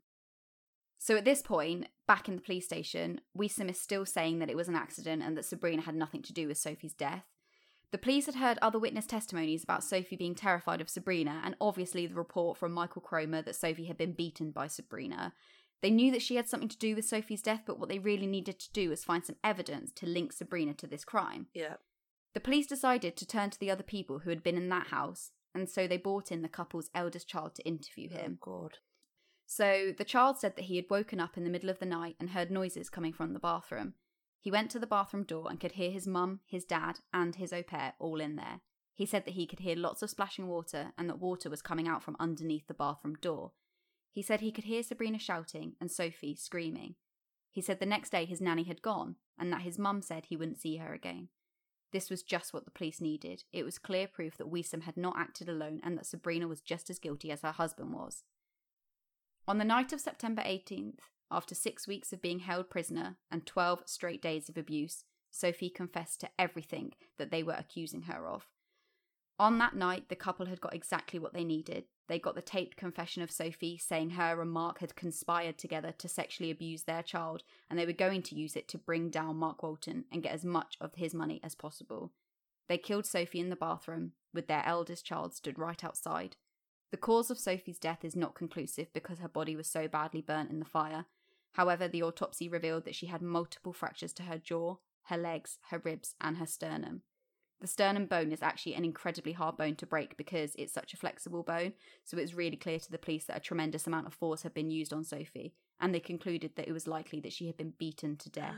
So 1.03 1.17
at 1.17 1.25
this 1.25 1.41
point, 1.41 1.87
back 2.07 2.29
in 2.29 2.37
the 2.37 2.43
police 2.43 2.67
station, 2.67 3.23
Wissam 3.37 3.71
is 3.71 3.81
still 3.81 4.05
saying 4.05 4.39
that 4.39 4.51
it 4.51 4.57
was 4.57 4.69
an 4.69 4.77
accident 4.77 5.23
and 5.23 5.35
that 5.35 5.47
Sabrina 5.47 5.81
had 5.81 5.95
nothing 5.95 6.21
to 6.21 6.33
do 6.35 6.47
with 6.47 6.59
Sophie's 6.59 6.93
death. 6.93 7.25
The 7.91 7.97
police 7.97 8.27
had 8.27 8.35
heard 8.35 8.59
other 8.61 8.79
witness 8.79 9.07
testimonies 9.07 9.65
about 9.65 9.83
Sophie 9.83 10.17
being 10.17 10.35
terrified 10.35 10.83
of 10.83 10.91
Sabrina, 10.91 11.41
and 11.43 11.57
obviously 11.59 12.07
the 12.07 12.15
report 12.15 12.59
from 12.59 12.73
Michael 12.73 13.01
Cromer 13.01 13.41
that 13.41 13.57
Sophie 13.57 13.87
had 13.87 13.97
been 13.97 14.13
beaten 14.13 14.51
by 14.51 14.67
Sabrina. 14.67 15.33
They 15.81 15.91
knew 15.91 16.13
that 16.13 16.21
she 16.21 16.37
had 16.37 16.51
something 16.51 16.69
to 16.69 16.77
do 16.77 16.95
with 16.95 17.07
Sophie's 17.07 17.41
death, 17.41 17.63
but 17.67 17.81
what 17.81 17.89
they 17.89 17.99
really 17.99 18.27
needed 18.27 18.61
to 18.61 18.73
do 18.73 18.91
was 18.91 19.03
find 19.03 19.25
some 19.25 19.37
evidence 19.43 19.93
to 19.93 20.07
link 20.07 20.35
Sabrina 20.35 20.75
to 20.75 20.87
this 20.87 21.07
crime. 21.07 21.47
Yeah. 21.55 21.77
The 22.35 22.41
police 22.41 22.67
decided 22.67 23.17
to 23.17 23.27
turn 23.27 23.49
to 23.49 23.59
the 23.59 23.71
other 23.71 23.83
people 23.83 24.19
who 24.19 24.31
had 24.31 24.43
been 24.43 24.59
in 24.59 24.69
that 24.69 24.89
house, 24.89 25.31
and 25.55 25.67
so 25.67 25.87
they 25.87 25.97
brought 25.97 26.31
in 26.31 26.43
the 26.43 26.49
couple's 26.49 26.91
eldest 26.95 27.27
child 27.27 27.55
to 27.55 27.67
interview 27.67 28.11
oh, 28.13 28.17
him. 28.19 28.39
Oh 28.43 28.61
God. 28.61 28.79
So 29.53 29.93
the 29.99 30.05
child 30.05 30.39
said 30.39 30.55
that 30.55 30.67
he 30.67 30.77
had 30.77 30.85
woken 30.89 31.19
up 31.19 31.37
in 31.37 31.43
the 31.43 31.51
middle 31.51 31.71
of 31.71 31.81
the 31.81 31.85
night 31.85 32.15
and 32.21 32.31
heard 32.31 32.53
noises 32.53 32.89
coming 32.89 33.13
from 33.13 33.33
the 33.33 33.41
bathroom. 33.41 33.95
He 34.39 34.49
went 34.49 34.71
to 34.71 34.79
the 34.79 34.87
bathroom 34.87 35.25
door 35.25 35.49
and 35.51 35.59
could 35.59 35.73
hear 35.73 35.91
his 35.91 36.07
mum, 36.07 36.39
his 36.47 36.65
dad, 36.65 37.01
and 37.13 37.35
his 37.35 37.53
au 37.53 37.65
pair 37.65 37.95
all 37.99 38.21
in 38.21 38.37
there. 38.37 38.61
He 38.95 39.07
said 39.07 39.25
that 39.25 39.35
he 39.35 39.49
could 39.49 39.59
hear 39.59 39.75
lots 39.75 40.03
of 40.03 40.11
splashing 40.11 40.47
water 40.47 40.93
and 40.97 41.09
that 41.09 41.19
water 41.19 41.51
was 41.51 41.63
coming 41.63 41.89
out 41.89 42.01
from 42.01 42.15
underneath 42.21 42.69
the 42.69 42.75
bathroom 42.75 43.17
door. 43.17 43.51
He 44.13 44.23
said 44.23 44.41
he 44.41 44.53
could 44.53 44.65
hear 44.65 44.85
Sabrina 44.85 45.19
shouting 45.19 45.75
and 45.81 45.91
Sophie 45.91 46.37
screaming. 46.37 46.95
He 47.51 47.61
said 47.61 47.81
the 47.81 47.87
next 47.87 48.11
day 48.11 48.27
his 48.27 48.41
nanny 48.41 48.63
had 48.63 48.83
gone 48.83 49.17
and 49.37 49.53
that 49.53 49.63
his 49.63 49.81
mum 49.81 50.01
said 50.01 50.27
he 50.27 50.37
wouldn't 50.37 50.61
see 50.61 50.77
her 50.77 50.95
again. 50.95 51.27
This 51.91 52.09
was 52.09 52.23
just 52.23 52.55
what 52.55 52.67
the 52.67 52.71
police 52.71 53.01
needed. 53.01 53.43
It 53.53 53.65
was 53.65 53.79
clear 53.79 54.07
proof 54.07 54.37
that 54.37 54.53
Wissam 54.53 54.83
had 54.83 54.97
not 54.97 55.19
acted 55.19 55.49
alone 55.49 55.81
and 55.83 55.99
that 55.99 56.07
Sabrina 56.07 56.47
was 56.47 56.61
just 56.61 56.89
as 56.89 57.01
guilty 57.01 57.33
as 57.33 57.43
her 57.43 57.51
husband 57.51 57.93
was. 57.93 58.23
On 59.51 59.59
the 59.59 59.65
night 59.65 59.93
of 59.93 60.01
September 60.01 60.43
18th, 60.43 61.01
after 61.29 61.57
six 61.57 61.89
weeks 61.89 62.13
of 62.13 62.23
being 62.23 62.39
held 62.39 62.71
prisoner 62.71 63.17
and 63.33 63.45
12 63.45 63.83
straight 63.85 64.23
days 64.23 64.49
of 64.49 64.57
abuse, 64.57 65.03
Sophie 65.33 65.69
confessed 65.69 66.21
to 66.21 66.31
everything 66.39 66.93
that 67.19 67.33
they 67.33 67.43
were 67.43 67.57
accusing 67.59 68.03
her 68.03 68.29
of. 68.29 68.47
On 69.41 69.59
that 69.59 69.75
night, 69.75 70.09
the 70.09 70.15
couple 70.15 70.47
had 70.47 70.61
got 70.61 70.73
exactly 70.73 71.19
what 71.19 71.35
they 71.35 71.43
needed. 71.43 71.87
They 72.07 72.21
got 72.21 72.37
the 72.37 72.43
taped 72.43 72.77
confession 72.77 73.23
of 73.23 73.33
Sophie 73.33 73.77
saying 73.77 74.11
her 74.11 74.41
and 74.41 74.53
Mark 74.53 74.79
had 74.79 74.95
conspired 74.95 75.59
together 75.59 75.93
to 75.99 76.07
sexually 76.07 76.53
abuse 76.53 76.85
their 76.85 77.03
child, 77.03 77.43
and 77.69 77.77
they 77.77 77.87
were 77.87 77.93
going 77.93 78.23
to 78.23 78.37
use 78.37 78.55
it 78.55 78.69
to 78.69 78.79
bring 78.79 79.11
down 79.11 79.35
Mark 79.35 79.65
Walton 79.65 80.05
and 80.13 80.23
get 80.23 80.33
as 80.33 80.45
much 80.45 80.77
of 80.81 80.95
his 80.95 81.13
money 81.13 81.41
as 81.43 81.57
possible. 81.57 82.13
They 82.69 82.79
killed 82.79 83.05
Sophie 83.05 83.41
in 83.41 83.51
the 83.51 83.57
bathroom, 83.57 84.13
with 84.33 84.47
their 84.47 84.63
eldest 84.65 85.05
child 85.05 85.35
stood 85.35 85.59
right 85.59 85.83
outside. 85.83 86.37
The 86.91 86.97
cause 86.97 87.31
of 87.31 87.39
Sophie's 87.39 87.79
death 87.79 88.05
is 88.05 88.17
not 88.17 88.35
conclusive 88.35 88.93
because 88.93 89.21
her 89.21 89.29
body 89.29 89.55
was 89.55 89.69
so 89.69 89.87
badly 89.87 90.21
burnt 90.21 90.51
in 90.51 90.59
the 90.59 90.65
fire. 90.65 91.07
However, 91.53 91.89
the 91.89 92.03
autopsy 92.03 92.49
revealed 92.49 92.85
that 92.85 92.95
she 92.95 93.07
had 93.07 93.23
multiple 93.23 93.73
fractures 93.73 94.13
to 94.15 94.25
her 94.25 94.39
jaw, 94.39 94.77
her 95.05 95.17
legs, 95.17 95.59
her 95.71 95.79
ribs, 95.79 96.15
and 96.21 96.39
her 96.39 96.47
sternum. 96.47 97.03
The 97.61 97.67
sternum 97.67 98.07
bone 98.07 98.33
is 98.33 98.43
actually 98.43 98.75
an 98.75 98.85
incredibly 98.85 99.33
hard 99.33 99.57
bone 99.59 99.77
to 99.77 99.87
break 99.87 100.17
because 100.17 100.55
it's 100.57 100.73
such 100.73 100.95
a 100.95 100.97
flexible 100.97 101.43
bone, 101.43 101.75
so 102.05 102.17
it's 102.17 102.33
really 102.33 102.57
clear 102.57 102.79
to 102.79 102.91
the 102.91 102.99
police 102.99 103.25
that 103.27 103.37
a 103.37 103.41
tremendous 103.41 103.87
amount 103.87 104.07
of 104.07 104.15
force 104.15 104.43
had 104.43 104.55
been 104.55 104.71
used 104.71 104.93
on 104.93 105.05
Sophie, 105.05 105.53
and 105.79 105.95
they 105.95 106.01
concluded 106.01 106.53
that 106.57 106.69
it 106.69 106.73
was 106.73 106.89
likely 106.89 107.21
that 107.21 107.35
she 107.35 107.47
had 107.47 107.59
been 107.59 107.75
beaten 107.79 108.17
to 108.17 108.31
death. 108.31 108.57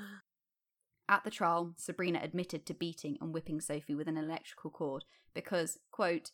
At 1.09 1.25
the 1.25 1.31
trial, 1.31 1.75
Sabrina 1.77 2.21
admitted 2.23 2.65
to 2.67 2.75
beating 2.75 3.19
and 3.21 3.35
whipping 3.35 3.61
Sophie 3.61 3.95
with 3.95 4.07
an 4.07 4.17
electrical 4.17 4.71
cord 4.71 5.05
because, 5.35 5.79
quote, 5.91 6.31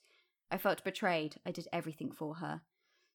I 0.51 0.59
felt 0.59 0.85
betrayed. 0.85 1.37
I 1.45 1.51
did 1.51 1.69
everything 1.73 2.11
for 2.11 2.37
her. 2.37 2.63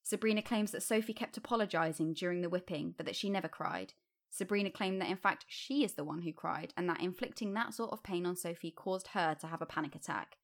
Sabrina 0.04 0.42
claims 0.42 0.72
that 0.72 0.84
Sophie 0.84 1.14
kept 1.14 1.38
apologising 1.38 2.14
during 2.14 2.42
the 2.42 2.50
whipping, 2.50 2.94
but 2.98 3.06
that 3.06 3.16
she 3.16 3.30
never 3.30 3.48
cried. 3.48 3.94
Sabrina 4.30 4.70
claimed 4.70 5.00
that 5.02 5.10
in 5.10 5.18
fact 5.18 5.46
she 5.48 5.84
is 5.84 5.94
the 5.94 6.04
one 6.04 6.24
who 6.24 6.34
cried, 6.34 6.74
and 6.76 6.90
that 6.90 7.02
inflicting 7.02 7.54
that 7.54 7.74
sort 7.74 7.92
of 7.92 8.04
pain 8.04 8.26
on 8.26 8.36
Sophie 8.36 8.72
caused 8.72 9.10
her 9.10 9.36
to 9.36 9.48
have 9.48 9.62
a 9.62 9.66
panic 9.66 9.96
attack. 9.96 10.38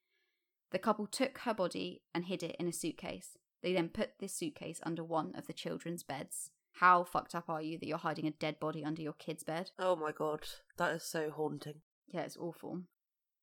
The 0.72 0.80
couple 0.80 1.08
took 1.08 1.40
her 1.40 1.54
body 1.54 2.04
and 2.14 2.26
hid 2.26 2.44
it 2.44 2.56
in 2.60 2.68
a 2.68 2.74
suitcase. 2.74 3.38
They 3.62 3.74
then 3.74 3.90
put 3.90 4.20
this 4.20 4.34
suitcase 4.34 4.80
under 4.84 5.04
one 5.04 5.34
of 5.36 5.48
the 5.48 5.54
children's 5.54 6.04
beds. 6.04 6.52
How 6.74 7.04
fucked 7.04 7.36
up 7.36 7.50
are 7.50 7.62
you 7.62 7.78
that 7.80 7.88
you're 7.88 7.98
hiding 7.98 8.28
a 8.28 8.32
dead 8.32 8.60
body 8.60 8.86
under 8.86 9.02
your 9.02 9.14
kid's 9.14 9.44
bed? 9.44 9.72
Oh 9.78 9.96
my 9.96 10.12
god, 10.12 10.42
that 10.78 10.94
is 10.94 11.04
so 11.04 11.30
haunting. 11.32 11.82
Yeah, 12.08 12.22
it's 12.22 12.38
awful. 12.38 12.84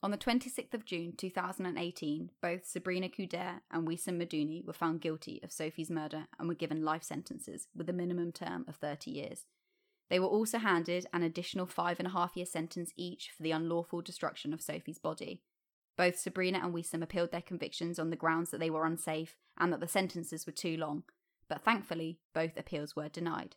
On 0.03 0.11
the 0.11 0.19
26th 0.19 0.75
of 0.75 0.85
June 0.85 1.15
2018, 1.17 2.31
both 2.43 2.67
Sabrina 2.67 3.09
Kouider 3.09 3.61
and 3.71 3.89
Wissam 3.89 4.21
Madouni 4.21 4.65
were 4.65 4.73
found 4.73 5.01
guilty 5.01 5.41
of 5.43 5.51
Sophie's 5.51 5.91
murder 5.91 6.27
and 6.39 6.49
were 6.49 6.55
given 6.55 6.85
life 6.85 7.03
sentences 7.03 7.69
with 7.75 7.89
a 7.89 7.95
minimum 7.95 8.31
term 8.31 8.67
of 8.69 8.77
30 8.77 9.11
years. 9.11 9.47
They 10.09 10.21
were 10.21 10.27
also 10.27 10.59
handed 10.59 11.07
an 11.13 11.23
additional 11.23 11.67
five 11.67 11.99
and 11.99 12.07
a 12.07 12.13
half 12.13 12.37
year 12.37 12.47
sentence 12.47 12.93
each 12.97 13.31
for 13.37 13.43
the 13.43 13.51
unlawful 13.51 14.03
destruction 14.03 14.53
of 14.53 14.61
Sophie's 14.61 14.99
body. 14.99 15.41
Both 15.97 16.19
Sabrina 16.19 16.61
and 16.63 16.75
Wissam 16.75 17.03
appealed 17.03 17.33
their 17.33 17.43
convictions 17.43 17.99
on 17.99 18.11
the 18.11 18.17
grounds 18.17 18.51
that 18.51 18.61
they 18.61 18.71
were 18.71 18.85
unsafe 18.85 19.37
and 19.59 19.73
that 19.73 19.81
the 19.81 19.89
sentences 19.89 20.47
were 20.47 20.53
too 20.53 20.77
long, 20.77 21.05
but 21.49 21.65
thankfully, 21.65 22.21
both 22.35 22.57
appeals 22.57 22.95
were 22.95 23.09
denied. 23.09 23.57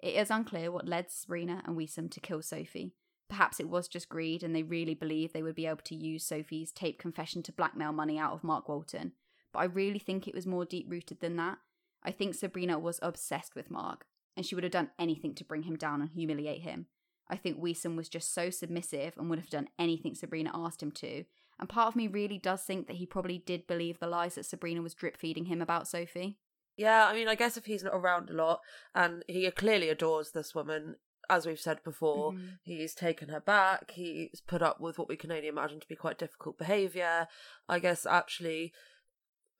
It 0.00 0.14
is 0.16 0.30
unclear 0.30 0.72
what 0.72 0.88
led 0.88 1.10
Sabrina 1.10 1.62
and 1.64 1.76
Wissam 1.76 2.10
to 2.10 2.20
kill 2.20 2.42
Sophie. 2.42 2.94
Perhaps 3.32 3.60
it 3.60 3.70
was 3.70 3.88
just 3.88 4.10
greed 4.10 4.42
and 4.42 4.54
they 4.54 4.62
really 4.62 4.92
believed 4.92 5.32
they 5.32 5.42
would 5.42 5.54
be 5.54 5.64
able 5.64 5.80
to 5.84 5.94
use 5.94 6.22
Sophie's 6.22 6.70
taped 6.70 6.98
confession 6.98 7.42
to 7.44 7.52
blackmail 7.52 7.90
money 7.90 8.18
out 8.18 8.34
of 8.34 8.44
Mark 8.44 8.68
Walton, 8.68 9.12
but 9.54 9.60
I 9.60 9.64
really 9.64 9.98
think 9.98 10.28
it 10.28 10.34
was 10.34 10.46
more 10.46 10.66
deep 10.66 10.84
rooted 10.86 11.20
than 11.20 11.36
that. 11.36 11.56
I 12.02 12.10
think 12.10 12.34
Sabrina 12.34 12.78
was 12.78 13.00
obsessed 13.00 13.54
with 13.54 13.70
Mark 13.70 14.04
and 14.36 14.44
she 14.44 14.54
would 14.54 14.64
have 14.64 14.70
done 14.70 14.90
anything 14.98 15.34
to 15.36 15.46
bring 15.46 15.62
him 15.62 15.76
down 15.76 16.02
and 16.02 16.10
humiliate 16.10 16.60
him. 16.60 16.88
I 17.26 17.36
think 17.36 17.58
Wissam 17.58 17.96
was 17.96 18.10
just 18.10 18.34
so 18.34 18.50
submissive 18.50 19.14
and 19.16 19.30
would 19.30 19.38
have 19.38 19.48
done 19.48 19.70
anything 19.78 20.14
Sabrina 20.14 20.50
asked 20.52 20.82
him 20.82 20.90
to. 20.90 21.24
And 21.58 21.70
part 21.70 21.88
of 21.88 21.96
me 21.96 22.08
really 22.08 22.36
does 22.36 22.60
think 22.60 22.86
that 22.86 22.96
he 22.96 23.06
probably 23.06 23.38
did 23.38 23.66
believe 23.66 23.98
the 23.98 24.08
lies 24.08 24.34
that 24.34 24.44
Sabrina 24.44 24.82
was 24.82 24.92
drip 24.92 25.16
feeding 25.16 25.46
him 25.46 25.62
about 25.62 25.88
Sophie. 25.88 26.36
Yeah, 26.76 27.06
I 27.06 27.14
mean, 27.14 27.28
I 27.28 27.34
guess 27.34 27.56
if 27.56 27.64
he's 27.64 27.82
not 27.82 27.94
around 27.94 28.28
a 28.28 28.34
lot 28.34 28.60
and 28.94 29.24
he 29.26 29.50
clearly 29.52 29.88
adores 29.88 30.32
this 30.32 30.54
woman, 30.54 30.96
as 31.28 31.46
we've 31.46 31.60
said 31.60 31.82
before, 31.84 32.32
mm-hmm. 32.32 32.46
he's 32.62 32.94
taken 32.94 33.28
her 33.28 33.40
back, 33.40 33.92
he's 33.92 34.42
put 34.46 34.62
up 34.62 34.80
with 34.80 34.98
what 34.98 35.08
we 35.08 35.16
can 35.16 35.32
only 35.32 35.48
imagine 35.48 35.80
to 35.80 35.88
be 35.88 35.96
quite 35.96 36.18
difficult 36.18 36.58
behaviour. 36.58 37.26
I 37.68 37.78
guess 37.78 38.06
actually 38.06 38.72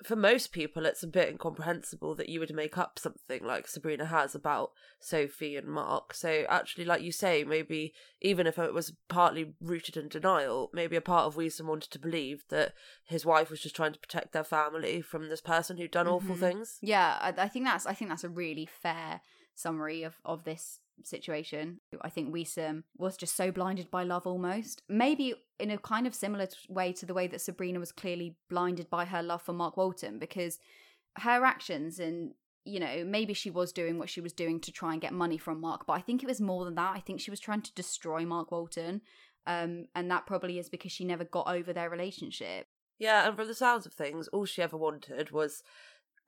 for 0.04 0.16
most 0.16 0.52
people, 0.52 0.86
it's 0.86 1.02
a 1.02 1.08
bit 1.08 1.28
incomprehensible 1.28 2.14
that 2.16 2.28
you 2.28 2.40
would 2.40 2.54
make 2.54 2.76
up 2.76 2.98
something 2.98 3.44
like 3.44 3.68
Sabrina 3.68 4.06
has 4.06 4.34
about 4.34 4.70
Sophie 5.00 5.56
and 5.56 5.68
Mark. 5.68 6.14
So, 6.14 6.44
actually, 6.48 6.84
like 6.84 7.02
you 7.02 7.12
say, 7.12 7.44
maybe 7.44 7.92
even 8.20 8.46
if 8.46 8.58
it 8.58 8.74
was 8.74 8.92
partly 9.08 9.54
rooted 9.60 9.96
in 9.96 10.08
denial, 10.08 10.70
maybe 10.72 10.96
a 10.96 11.00
part 11.00 11.26
of 11.26 11.36
Wissam 11.36 11.66
wanted 11.66 11.90
to 11.90 11.98
believe 11.98 12.44
that 12.50 12.74
his 13.04 13.24
wife 13.24 13.50
was 13.50 13.60
just 13.60 13.76
trying 13.76 13.92
to 13.92 14.00
protect 14.00 14.32
their 14.32 14.44
family 14.44 15.00
from 15.00 15.28
this 15.28 15.40
person 15.40 15.76
who'd 15.76 15.90
done 15.90 16.06
mm-hmm. 16.06 16.14
awful 16.14 16.36
things. 16.36 16.78
Yeah, 16.80 17.18
I, 17.20 17.34
I 17.42 17.48
think 17.48 17.66
that's 17.66 17.86
I 17.86 17.94
think 17.94 18.10
that's 18.10 18.24
a 18.24 18.28
really 18.28 18.66
fair 18.66 19.20
summary 19.54 20.02
of 20.02 20.16
of 20.24 20.44
this 20.44 20.80
situation. 21.06 21.80
I 22.02 22.08
think 22.08 22.34
Wissam 22.34 22.84
was 22.96 23.16
just 23.16 23.36
so 23.36 23.50
blinded 23.50 23.90
by 23.90 24.04
love 24.04 24.26
almost. 24.26 24.82
Maybe 24.88 25.34
in 25.58 25.70
a 25.70 25.78
kind 25.78 26.06
of 26.06 26.14
similar 26.14 26.48
way 26.68 26.92
to 26.94 27.06
the 27.06 27.14
way 27.14 27.26
that 27.28 27.40
Sabrina 27.40 27.78
was 27.78 27.92
clearly 27.92 28.36
blinded 28.48 28.90
by 28.90 29.04
her 29.04 29.22
love 29.22 29.42
for 29.42 29.52
Mark 29.52 29.76
Walton 29.76 30.18
because 30.18 30.58
her 31.18 31.44
actions 31.44 31.98
and 31.98 32.34
you 32.64 32.78
know, 32.78 33.04
maybe 33.04 33.34
she 33.34 33.50
was 33.50 33.72
doing 33.72 33.98
what 33.98 34.08
she 34.08 34.20
was 34.20 34.32
doing 34.32 34.60
to 34.60 34.70
try 34.70 34.92
and 34.92 35.02
get 35.02 35.12
money 35.12 35.36
from 35.36 35.60
Mark, 35.60 35.84
but 35.84 35.94
I 35.94 36.00
think 36.00 36.22
it 36.22 36.28
was 36.28 36.40
more 36.40 36.64
than 36.64 36.76
that. 36.76 36.94
I 36.94 37.00
think 37.00 37.20
she 37.20 37.30
was 37.30 37.40
trying 37.40 37.62
to 37.62 37.74
destroy 37.74 38.24
Mark 38.24 38.52
Walton. 38.52 39.00
Um, 39.46 39.86
and 39.94 40.08
that 40.10 40.26
probably 40.26 40.58
is 40.58 40.68
because 40.68 40.92
she 40.92 41.04
never 41.04 41.24
got 41.24 41.48
over 41.48 41.72
their 41.72 41.90
relationship. 41.90 42.66
Yeah, 42.98 43.26
and 43.26 43.36
from 43.36 43.48
the 43.48 43.54
sounds 43.54 43.86
of 43.86 43.92
things, 43.92 44.28
all 44.28 44.44
she 44.44 44.62
ever 44.62 44.76
wanted 44.76 45.32
was 45.32 45.64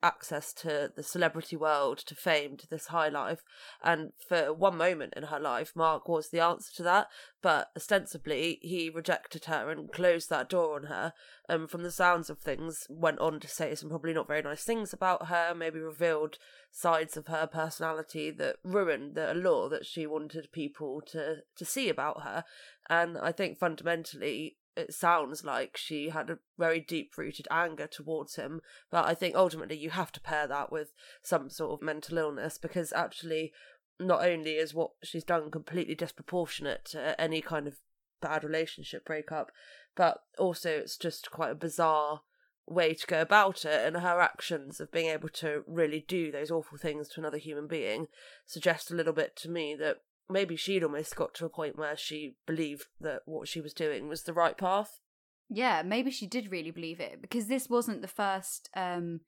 access 0.03 0.53
to 0.53 0.91
the 0.95 1.03
celebrity 1.03 1.55
world, 1.55 1.97
to 1.97 2.15
fame, 2.15 2.57
to 2.57 2.67
this 2.67 2.87
high 2.87 3.09
life. 3.09 3.41
And 3.83 4.11
for 4.27 4.53
one 4.53 4.77
moment 4.77 5.13
in 5.15 5.23
her 5.23 5.39
life, 5.39 5.71
Mark 5.75 6.07
was 6.07 6.29
the 6.29 6.39
answer 6.39 6.71
to 6.75 6.83
that. 6.83 7.07
But 7.41 7.69
ostensibly, 7.75 8.59
he 8.61 8.89
rejected 8.89 9.45
her 9.45 9.69
and 9.69 9.91
closed 9.91 10.29
that 10.29 10.49
door 10.49 10.75
on 10.75 10.85
her. 10.85 11.13
And 11.49 11.69
from 11.69 11.83
the 11.83 11.91
sounds 11.91 12.29
of 12.29 12.39
things, 12.39 12.85
went 12.89 13.19
on 13.19 13.39
to 13.39 13.47
say 13.47 13.75
some 13.75 13.89
probably 13.89 14.13
not 14.13 14.27
very 14.27 14.41
nice 14.41 14.63
things 14.63 14.93
about 14.93 15.27
her, 15.27 15.53
maybe 15.55 15.79
revealed 15.79 16.37
sides 16.71 17.15
of 17.17 17.27
her 17.27 17.47
personality 17.47 18.31
that 18.31 18.57
ruined 18.63 19.15
the 19.15 19.31
allure 19.31 19.69
that 19.69 19.85
she 19.85 20.05
wanted 20.05 20.51
people 20.51 21.01
to, 21.07 21.37
to 21.55 21.65
see 21.65 21.89
about 21.89 22.21
her. 22.23 22.43
And 22.89 23.17
I 23.17 23.31
think 23.31 23.57
fundamentally, 23.57 24.57
it 24.75 24.93
sounds 24.93 25.43
like 25.43 25.77
she 25.77 26.09
had 26.09 26.29
a 26.29 26.39
very 26.57 26.79
deep 26.79 27.17
rooted 27.17 27.47
anger 27.49 27.87
towards 27.87 28.35
him. 28.35 28.61
But 28.91 29.05
I 29.05 29.13
think 29.13 29.35
ultimately 29.35 29.77
you 29.77 29.91
have 29.91 30.11
to 30.13 30.21
pair 30.21 30.47
that 30.47 30.71
with 30.71 30.91
some 31.21 31.49
sort 31.49 31.73
of 31.73 31.85
mental 31.85 32.17
illness 32.17 32.57
because 32.57 32.91
actually, 32.93 33.53
not 33.99 34.25
only 34.25 34.51
is 34.51 34.73
what 34.73 34.91
she's 35.03 35.23
done 35.23 35.49
completely 35.49 35.95
disproportionate 35.95 36.85
to 36.85 37.19
any 37.19 37.41
kind 37.41 37.67
of 37.67 37.75
bad 38.21 38.43
relationship 38.43 39.05
breakup, 39.05 39.51
but 39.95 40.19
also 40.37 40.69
it's 40.69 40.97
just 40.97 41.31
quite 41.31 41.51
a 41.51 41.55
bizarre 41.55 42.21
way 42.67 42.93
to 42.93 43.07
go 43.07 43.21
about 43.21 43.63
it 43.63 43.85
and 43.85 43.97
her 43.97 44.19
actions 44.19 44.79
of 44.79 44.91
being 44.91 45.09
able 45.09 45.29
to 45.29 45.63
really 45.67 46.03
do 46.07 46.31
those 46.31 46.49
awful 46.49 46.77
things 46.77 47.07
to 47.07 47.19
another 47.19 47.37
human 47.37 47.67
being 47.67 48.07
suggest 48.45 48.89
a 48.89 48.95
little 48.95 49.13
bit 49.13 49.35
to 49.35 49.49
me 49.49 49.75
that 49.75 49.97
maybe 50.29 50.55
she'd 50.55 50.83
almost 50.83 51.15
got 51.15 51.33
to 51.35 51.45
a 51.45 51.49
point 51.49 51.77
where 51.77 51.95
she 51.95 52.35
believed 52.45 52.85
that 52.99 53.21
what 53.25 53.47
she 53.47 53.61
was 53.61 53.73
doing 53.73 54.07
was 54.07 54.23
the 54.23 54.33
right 54.33 54.57
path. 54.57 54.99
Yeah, 55.49 55.83
maybe 55.83 56.09
she 56.09 56.25
did 56.25 56.51
really 56.51 56.71
believe 56.71 56.99
it 56.99 57.21
because 57.21 57.47
this 57.47 57.69
wasn't 57.69 58.01
the 58.01 58.07
first 58.07 58.69
um, 58.75 59.21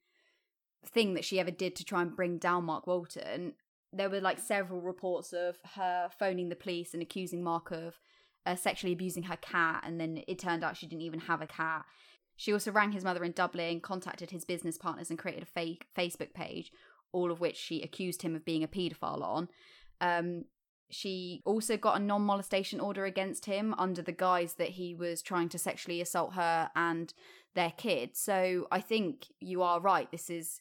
thing 0.84 1.14
that 1.14 1.24
she 1.24 1.38
ever 1.38 1.50
did 1.50 1.76
to 1.76 1.84
try 1.84 2.02
and 2.02 2.16
bring 2.16 2.38
down 2.38 2.64
Mark 2.64 2.86
Walton. 2.86 3.54
There 3.92 4.10
were 4.10 4.20
like 4.20 4.38
several 4.38 4.80
reports 4.80 5.32
of 5.32 5.58
her 5.76 6.10
phoning 6.18 6.48
the 6.48 6.56
police 6.56 6.92
and 6.92 7.02
accusing 7.02 7.42
Mark 7.42 7.70
of 7.70 7.98
uh, 8.44 8.56
sexually 8.56 8.92
abusing 8.92 9.24
her 9.24 9.36
cat, 9.36 9.82
and 9.86 10.00
then 10.00 10.22
it 10.26 10.38
turned 10.38 10.64
out 10.64 10.76
she 10.76 10.86
didn't 10.86 11.02
even 11.02 11.20
have 11.20 11.40
a 11.40 11.46
cat. 11.46 11.84
She 12.36 12.52
also 12.52 12.70
rang 12.70 12.92
his 12.92 13.04
mother 13.04 13.24
in 13.24 13.32
Dublin, 13.32 13.80
contacted 13.80 14.30
his 14.30 14.44
business 14.44 14.78
partners, 14.78 15.10
and 15.10 15.18
created 15.18 15.42
a 15.42 15.46
fake 15.46 15.86
Facebook 15.96 16.34
page, 16.34 16.72
all 17.12 17.30
of 17.30 17.40
which 17.40 17.56
she 17.56 17.82
accused 17.82 18.22
him 18.22 18.34
of 18.34 18.44
being 18.44 18.62
a 18.62 18.68
paedophile 18.68 19.22
on. 19.22 19.48
Um, 20.00 20.44
she 20.90 21.42
also 21.44 21.76
got 21.76 22.00
a 22.00 22.02
non 22.02 22.22
molestation 22.22 22.80
order 22.80 23.04
against 23.04 23.46
him 23.46 23.74
under 23.78 24.02
the 24.02 24.12
guise 24.12 24.54
that 24.54 24.70
he 24.70 24.94
was 24.94 25.22
trying 25.22 25.48
to 25.50 25.58
sexually 25.58 26.00
assault 26.00 26.34
her 26.34 26.70
and 26.74 27.12
their 27.54 27.72
kid. 27.76 28.16
So 28.16 28.66
I 28.70 28.80
think 28.80 29.26
you 29.40 29.62
are 29.62 29.80
right. 29.80 30.10
This 30.10 30.30
is 30.30 30.60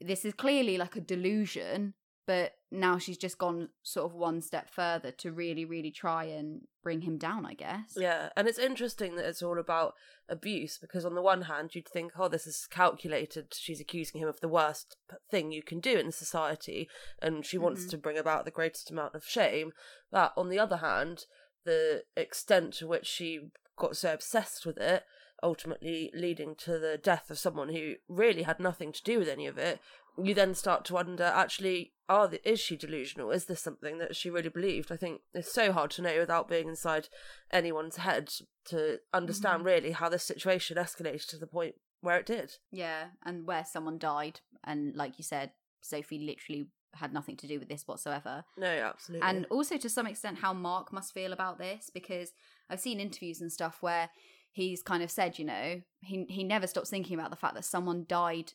this 0.00 0.24
is 0.24 0.34
clearly 0.34 0.76
like 0.78 0.96
a 0.96 1.00
delusion, 1.00 1.94
but 2.26 2.52
now 2.72 2.98
she's 2.98 3.16
just 3.18 3.38
gone 3.38 3.68
sort 3.82 4.04
of 4.10 4.14
one 4.16 4.40
step 4.42 4.68
further 4.68 5.12
to 5.12 5.30
really, 5.32 5.64
really 5.64 5.90
try 5.92 6.24
and 6.24 6.62
bring 6.82 7.02
him 7.02 7.16
down, 7.16 7.46
I 7.46 7.54
guess. 7.54 7.96
Yeah, 7.96 8.30
and 8.36 8.48
it's 8.48 8.58
interesting 8.58 9.14
that 9.16 9.26
it's 9.26 9.42
all 9.42 9.58
about 9.58 9.94
abuse 10.28 10.76
because, 10.76 11.04
on 11.04 11.14
the 11.14 11.22
one 11.22 11.42
hand, 11.42 11.74
you'd 11.74 11.88
think, 11.88 12.12
oh, 12.18 12.28
this 12.28 12.46
is 12.46 12.66
calculated. 12.68 13.54
She's 13.54 13.80
accusing 13.80 14.20
him 14.20 14.28
of 14.28 14.40
the 14.40 14.48
worst 14.48 14.96
thing 15.30 15.52
you 15.52 15.62
can 15.62 15.78
do 15.80 15.96
in 15.96 16.10
society, 16.10 16.88
and 17.22 17.46
she 17.46 17.58
wants 17.58 17.84
Mhm. 17.84 17.90
to 17.90 17.98
bring 17.98 18.18
about 18.18 18.44
the 18.44 18.50
greatest 18.50 18.90
amount 18.90 19.14
of 19.14 19.24
shame. 19.24 19.72
But 20.10 20.32
on 20.36 20.48
the 20.48 20.58
other 20.58 20.78
hand, 20.78 21.26
the 21.64 22.04
extent 22.16 22.74
to 22.74 22.86
which 22.86 23.06
she 23.06 23.50
got 23.76 23.96
so 23.96 24.12
obsessed 24.12 24.66
with 24.66 24.78
it, 24.78 25.04
ultimately 25.42 26.10
leading 26.14 26.54
to 26.56 26.78
the 26.78 26.96
death 26.98 27.30
of 27.30 27.38
someone 27.38 27.68
who 27.68 27.96
really 28.08 28.42
had 28.42 28.58
nothing 28.58 28.90
to 28.90 29.02
do 29.02 29.18
with 29.18 29.28
any 29.28 29.46
of 29.46 29.58
it, 29.58 29.80
you 30.16 30.32
then 30.32 30.54
start 30.54 30.84
to 30.86 30.94
wonder 30.94 31.24
actually 31.24 31.92
are 32.08 32.28
the, 32.28 32.48
is 32.48 32.60
she 32.60 32.76
delusional 32.76 33.30
is 33.30 33.46
this 33.46 33.60
something 33.60 33.98
that 33.98 34.14
she 34.14 34.30
really 34.30 34.48
believed 34.48 34.92
i 34.92 34.96
think 34.96 35.20
it's 35.34 35.52
so 35.52 35.72
hard 35.72 35.90
to 35.90 36.02
know 36.02 36.18
without 36.18 36.48
being 36.48 36.68
inside 36.68 37.08
anyone's 37.52 37.96
head 37.96 38.30
to 38.64 38.98
understand 39.12 39.62
Mhm. 39.62 39.66
really 39.66 39.90
how 39.92 40.08
this 40.08 40.22
situation 40.24 40.76
escalated 40.76 41.26
to 41.28 41.36
the 41.38 41.46
point 41.46 41.74
where 42.00 42.18
it 42.18 42.26
did 42.26 42.52
Yeah, 42.70 43.08
and 43.24 43.46
where 43.46 43.64
someone 43.64 43.98
died, 43.98 44.40
and 44.62 44.94
like 44.94 45.18
you 45.18 45.24
said, 45.24 45.52
Sophie 45.80 46.18
literally 46.20 46.68
had 46.94 47.12
nothing 47.12 47.36
to 47.38 47.46
do 47.48 47.58
with 47.58 47.68
this 47.68 47.86
whatsoever. 47.86 48.44
no 48.56 48.66
absolutely 48.66 49.26
And 49.28 49.46
also 49.46 49.76
to 49.76 49.88
some 49.88 50.06
extent 50.06 50.38
how 50.38 50.52
Mark 50.52 50.92
must 50.92 51.12
feel 51.12 51.32
about 51.32 51.58
this 51.58 51.90
because 51.92 52.32
I've 52.70 52.80
seen 52.80 53.00
interviews 53.00 53.40
and 53.40 53.50
stuff 53.52 53.78
where 53.82 54.10
he's 54.52 54.82
kind 54.82 55.02
of 55.02 55.10
said, 55.10 55.38
you 55.38 55.44
know, 55.44 55.82
he 56.00 56.24
he 56.28 56.44
never 56.44 56.66
stops 56.66 56.90
thinking 56.90 57.18
about 57.18 57.30
the 57.30 57.36
fact 57.36 57.54
that 57.54 57.64
someone 57.64 58.04
died 58.08 58.52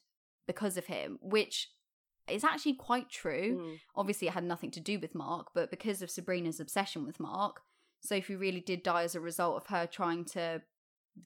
because 0.48 0.78
of 0.78 0.86
him, 0.86 1.20
which 1.22 1.70
is 2.28 2.44
actually 2.44 2.74
quite 2.76 3.10
true. 3.10 3.60
Mm. 3.62 3.80
Obviously 3.96 4.28
it 4.28 4.34
had 4.34 4.44
nothing 4.44 4.72
to 4.72 4.80
do 4.80 5.00
with 5.00 5.16
Mark, 5.16 5.48
but 5.54 5.70
because 5.72 6.02
of 6.02 6.10
Sabrina's 6.12 6.60
obsession 6.60 7.06
with 7.06 7.20
Mark, 7.20 7.62
Sophie 8.02 8.36
really 8.36 8.62
did 8.62 8.84
die 8.84 9.04
as 9.04 9.16
a 9.16 9.20
result 9.20 9.58
of 9.58 9.68
her 9.68 9.86
trying 9.88 10.26
to 10.26 10.62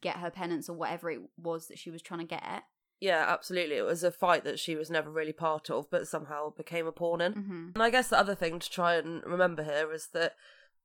get 0.02 0.18
her 0.18 0.32
penance 0.32 0.68
or 0.68 0.74
whatever 0.76 1.12
it 1.12 1.22
was 1.38 1.68
that 1.68 1.78
she 1.78 1.92
was 1.92 2.02
trying 2.02 2.20
to 2.20 2.26
get 2.26 2.64
yeah 3.00 3.24
absolutely 3.28 3.76
it 3.76 3.86
was 3.86 4.04
a 4.04 4.10
fight 4.12 4.44
that 4.44 4.58
she 4.58 4.76
was 4.76 4.90
never 4.90 5.12
really 5.12 5.32
part 5.34 5.70
of 5.70 5.88
but 5.92 6.08
somehow 6.08 6.50
became 6.56 6.88
a 6.88 6.92
pawn 6.92 7.22
in 7.22 7.34
Mm-hmm. 7.34 7.70
And 7.76 7.84
I 7.84 7.92
guess 7.92 8.08
the 8.08 8.18
other 8.18 8.34
thing 8.34 8.58
to 8.60 8.70
try 8.70 8.96
and 8.96 9.24
remember 9.26 9.64
here 9.64 9.92
is 9.94 10.08
that 10.14 10.34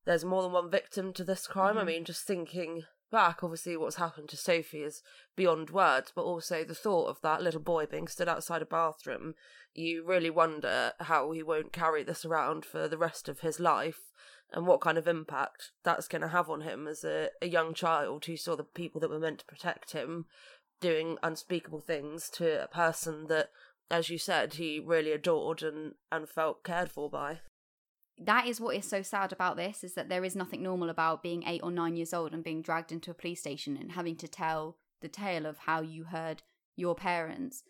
there's 0.04 0.24
more 0.24 0.42
than 0.42 0.52
one 0.52 0.70
victim 0.70 1.12
to 1.14 1.24
this 1.24 1.46
crime. 1.46 1.78
I 1.78 1.82
Mhm. 1.82 1.86
mean, 1.86 2.04
just 2.04 2.24
thinking 2.26 2.82
back, 3.10 3.42
obviously, 3.42 3.76
what's 3.76 3.96
happened 3.96 4.28
to 4.30 4.36
Sophie 4.36 4.82
is 4.82 5.02
beyond 5.36 5.70
words, 5.70 6.12
but 6.14 6.22
also 6.22 6.64
the 6.64 6.74
thought 6.74 7.08
of 7.08 7.20
that 7.22 7.42
little 7.42 7.60
boy 7.60 7.86
being 7.86 8.08
stood 8.08 8.28
outside 8.28 8.62
a 8.62 8.66
bathroom, 8.66 9.34
you 9.74 10.04
really 10.04 10.30
wonder 10.30 10.92
how 11.00 11.30
he 11.32 11.42
won't 11.42 11.72
carry 11.72 12.02
this 12.02 12.24
around 12.24 12.64
for 12.64 12.88
the 12.88 12.98
rest 12.98 13.28
of 13.28 13.40
his 13.40 13.60
life 13.60 14.12
and 14.52 14.66
what 14.66 14.80
kind 14.80 14.98
of 14.98 15.06
impact 15.06 15.70
that's 15.84 16.08
going 16.08 16.22
to 16.22 16.28
have 16.28 16.50
on 16.50 16.62
him 16.62 16.88
as 16.88 17.04
a, 17.04 17.28
a 17.40 17.46
young 17.46 17.72
child 17.72 18.24
who 18.24 18.36
saw 18.36 18.56
the 18.56 18.64
people 18.64 19.00
that 19.00 19.10
were 19.10 19.18
meant 19.18 19.40
to 19.40 19.46
protect 19.46 19.92
him 19.92 20.26
doing 20.80 21.18
unspeakable 21.22 21.80
things 21.80 22.28
to 22.30 22.64
a 22.64 22.66
person 22.66 23.26
that 23.28 23.50
as 23.90 24.08
you 24.08 24.18
said, 24.18 24.54
he 24.54 24.78
really 24.78 25.10
adored 25.10 25.62
and, 25.62 25.94
and 26.12 26.28
felt 26.28 26.62
cared 26.62 26.90
for 26.90 27.10
by. 27.10 27.40
That 28.18 28.46
is 28.46 28.60
what 28.60 28.76
is 28.76 28.84
so 28.86 29.02
sad 29.02 29.32
about 29.32 29.56
this 29.56 29.82
is 29.82 29.94
that 29.94 30.08
there 30.08 30.24
is 30.24 30.36
nothing 30.36 30.62
normal 30.62 30.90
about 30.90 31.22
being 31.22 31.44
eight 31.46 31.62
or 31.62 31.70
nine 31.70 31.96
years 31.96 32.12
old 32.12 32.32
and 32.34 32.44
being 32.44 32.62
dragged 32.62 32.92
into 32.92 33.10
a 33.10 33.14
police 33.14 33.40
station 33.40 33.76
and 33.76 33.92
having 33.92 34.16
to 34.16 34.28
tell 34.28 34.76
the 35.00 35.08
tale 35.08 35.46
of 35.46 35.58
how 35.58 35.80
you 35.80 36.04
heard 36.04 36.42
your 36.76 36.94
parents 36.94 37.62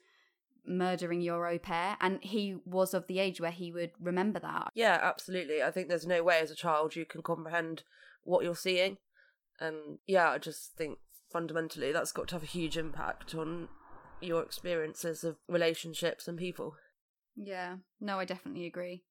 murdering 0.66 1.20
your 1.20 1.46
au 1.46 1.58
pair 1.58 1.96
and 2.00 2.22
he 2.22 2.56
was 2.64 2.92
of 2.92 3.06
the 3.06 3.18
age 3.18 3.40
where 3.40 3.50
he 3.50 3.72
would 3.72 3.92
remember 4.00 4.38
that 4.38 4.68
Yeah, 4.74 4.98
absolutely. 5.02 5.62
I 5.62 5.70
think 5.70 5.88
there's 5.88 6.06
no 6.06 6.22
way 6.22 6.40
as 6.40 6.50
a 6.50 6.56
child 6.56 6.96
you 6.96 7.04
can 7.06 7.22
comprehend 7.22 7.82
what 8.24 8.44
you're 8.44 8.54
seeing. 8.54 8.98
And 9.58 9.98
yeah, 10.06 10.30
I 10.30 10.38
just 10.38 10.74
think 10.76 10.98
fundamentally 11.32 11.92
that's 11.92 12.12
got 12.12 12.28
to 12.28 12.34
have 12.34 12.42
a 12.42 12.46
huge 12.46 12.76
impact 12.76 13.34
on 13.34 13.68
your 14.20 14.42
experiences 14.42 15.24
of 15.24 15.36
relationships 15.48 16.28
and 16.28 16.36
people. 16.38 16.74
yeah 17.36 17.76
no 18.00 18.18
i 18.18 18.24
definitely 18.24 18.66
agree 18.66 19.02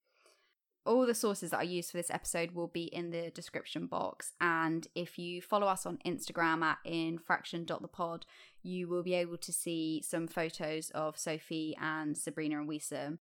all 0.90 1.06
the 1.06 1.14
sources 1.26 1.52
that 1.52 1.60
i 1.60 1.64
use 1.78 1.92
for 1.92 1.98
this 1.98 2.10
episode 2.10 2.52
will 2.52 2.68
be 2.68 2.86
in 2.86 3.12
the 3.12 3.30
description 3.32 3.86
box 3.86 4.34
and 4.42 4.88
if 4.96 5.20
you 5.20 5.42
follow 5.42 5.68
us 5.68 5.86
on 5.86 6.00
instagram 6.06 6.64
at 6.64 6.80
infraction.thepod 6.84 8.24
you 8.64 8.88
will 8.88 9.04
be 9.04 9.14
able 9.14 9.38
to 9.38 9.54
see 9.54 10.02
some 10.02 10.28
photos 10.28 10.90
of 10.92 11.18
sophie 11.18 11.76
and 11.80 12.18
sabrina 12.18 12.60
and 12.60 12.68
Wissam. 12.70 13.20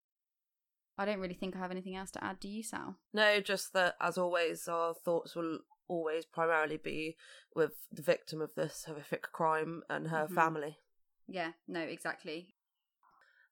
i 0.97 1.05
don't 1.05 1.21
really 1.21 1.35
think 1.35 1.55
i 1.55 1.59
have 1.59 1.71
anything 1.71 1.95
else 1.97 2.11
to 2.11 2.25
add 2.25 2.41
do 2.41 2.49
you 2.49 2.63
sal 2.63 2.97
No, 3.13 3.41
just 3.41 3.73
that 3.75 3.97
as 4.01 4.17
always, 4.19 4.67
our 4.69 4.95
thoughts 4.95 5.37
will 5.37 5.59
always 5.89 6.25
primarily 6.25 6.77
be 6.79 7.17
with 7.55 7.73
the 7.93 8.03
victim 8.03 8.41
of 8.43 8.55
this 8.55 8.85
horrific 8.87 9.31
crime 9.33 9.83
and 9.89 10.09
her 10.09 10.27
Mhm. 10.29 10.35
family. 10.35 10.79
yeah 11.27 11.53
no 11.67 11.81
exactly 11.81 12.55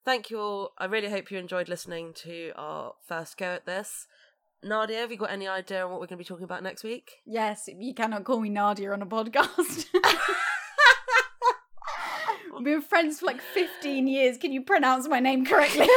Thank 0.07 0.29
you 0.29 0.39
all. 0.39 0.71
I 0.77 0.85
really 0.85 1.09
hope 1.09 1.31
you 1.31 1.37
enjoyed 1.37 1.67
listening 1.67 2.13
to 2.23 2.53
our 2.55 2.93
first 3.05 3.37
go 3.37 3.47
at 3.47 3.65
this. 3.65 4.07
Nadia, 4.63 4.99
have 4.99 5.11
you 5.11 5.17
got 5.17 5.31
any 5.31 5.49
idea 5.49 5.83
on 5.83 5.91
what 5.91 5.99
we're 5.99 6.07
going 6.07 6.17
to 6.17 6.23
be 6.23 6.23
talking 6.23 6.45
about 6.45 6.63
next 6.63 6.85
week? 6.85 7.11
yes 7.25 7.67
you 7.77 7.93
cannot 7.93 8.23
call 8.23 8.39
me 8.39 8.47
nadia 8.49 8.93
on 8.93 9.01
a 9.01 9.05
podcast 9.05 9.85
We've 12.55 12.63
been 12.63 12.81
friends 12.81 13.19
for 13.19 13.25
like 13.25 13.41
15 13.41 14.07
years. 14.07 14.37
Can 14.37 14.53
you 14.53 14.63
pronounce 14.63 15.09
my 15.09 15.19
name 15.19 15.45
correctly? 15.45 15.87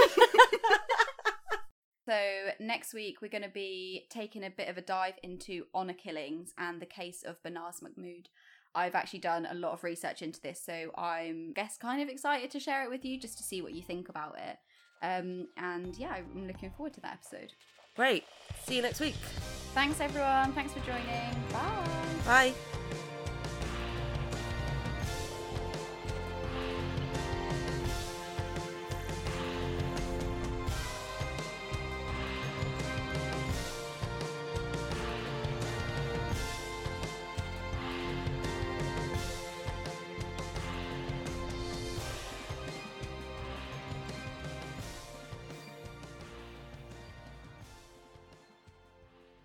so, 2.07 2.19
next 2.59 2.93
week, 2.93 3.23
we're 3.23 3.29
going 3.31 3.45
to 3.45 3.49
be 3.49 4.07
taking 4.11 4.45
a 4.45 4.51
bit 4.51 4.69
of 4.69 4.77
a 4.77 4.83
dive 4.83 5.15
into 5.23 5.67
honour 5.75 5.95
killings 5.95 6.53
and 6.59 6.83
the 6.83 6.87
case 6.87 7.23
of 7.27 7.43
Banaz 7.43 7.81
Mahmod. 7.83 8.27
I've 8.75 8.95
actually 8.95 9.21
done 9.21 9.47
a 9.51 9.55
lot 9.55 9.73
of 9.73 9.83
research 9.83 10.23
into 10.23 10.41
this, 10.41 10.63
so 10.65 10.91
I'm 10.97 11.53
guess 11.53 11.77
kind 11.77 12.03
of 12.03 12.09
excited 12.09 12.51
to 12.53 12.61
share 12.61 12.85
it 12.85 12.91
with 12.91 13.05
you 13.05 13.19
just 13.19 13.37
to 13.39 13.45
see 13.45 13.63
what 13.63 13.73
you 13.73 13.83
think 13.83 14.09
about 14.09 14.37
it. 14.39 14.59
Um, 15.03 15.49
and 15.57 15.97
yeah, 15.97 16.15
I'm 16.15 16.47
looking 16.47 16.71
forward 16.71 16.95
to 16.95 17.01
that 17.01 17.15
episode. 17.15 17.53
Great. 17.97 18.25
See 18.65 18.77
you 18.77 18.83
next 18.83 19.01
week. 19.01 19.17
Thanks, 19.75 20.01
everyone. 20.01 20.53
Thanks 20.53 20.73
for 20.73 20.81
joining. 20.81 21.35
Bye. 21.53 21.89
Bye. 22.25 22.55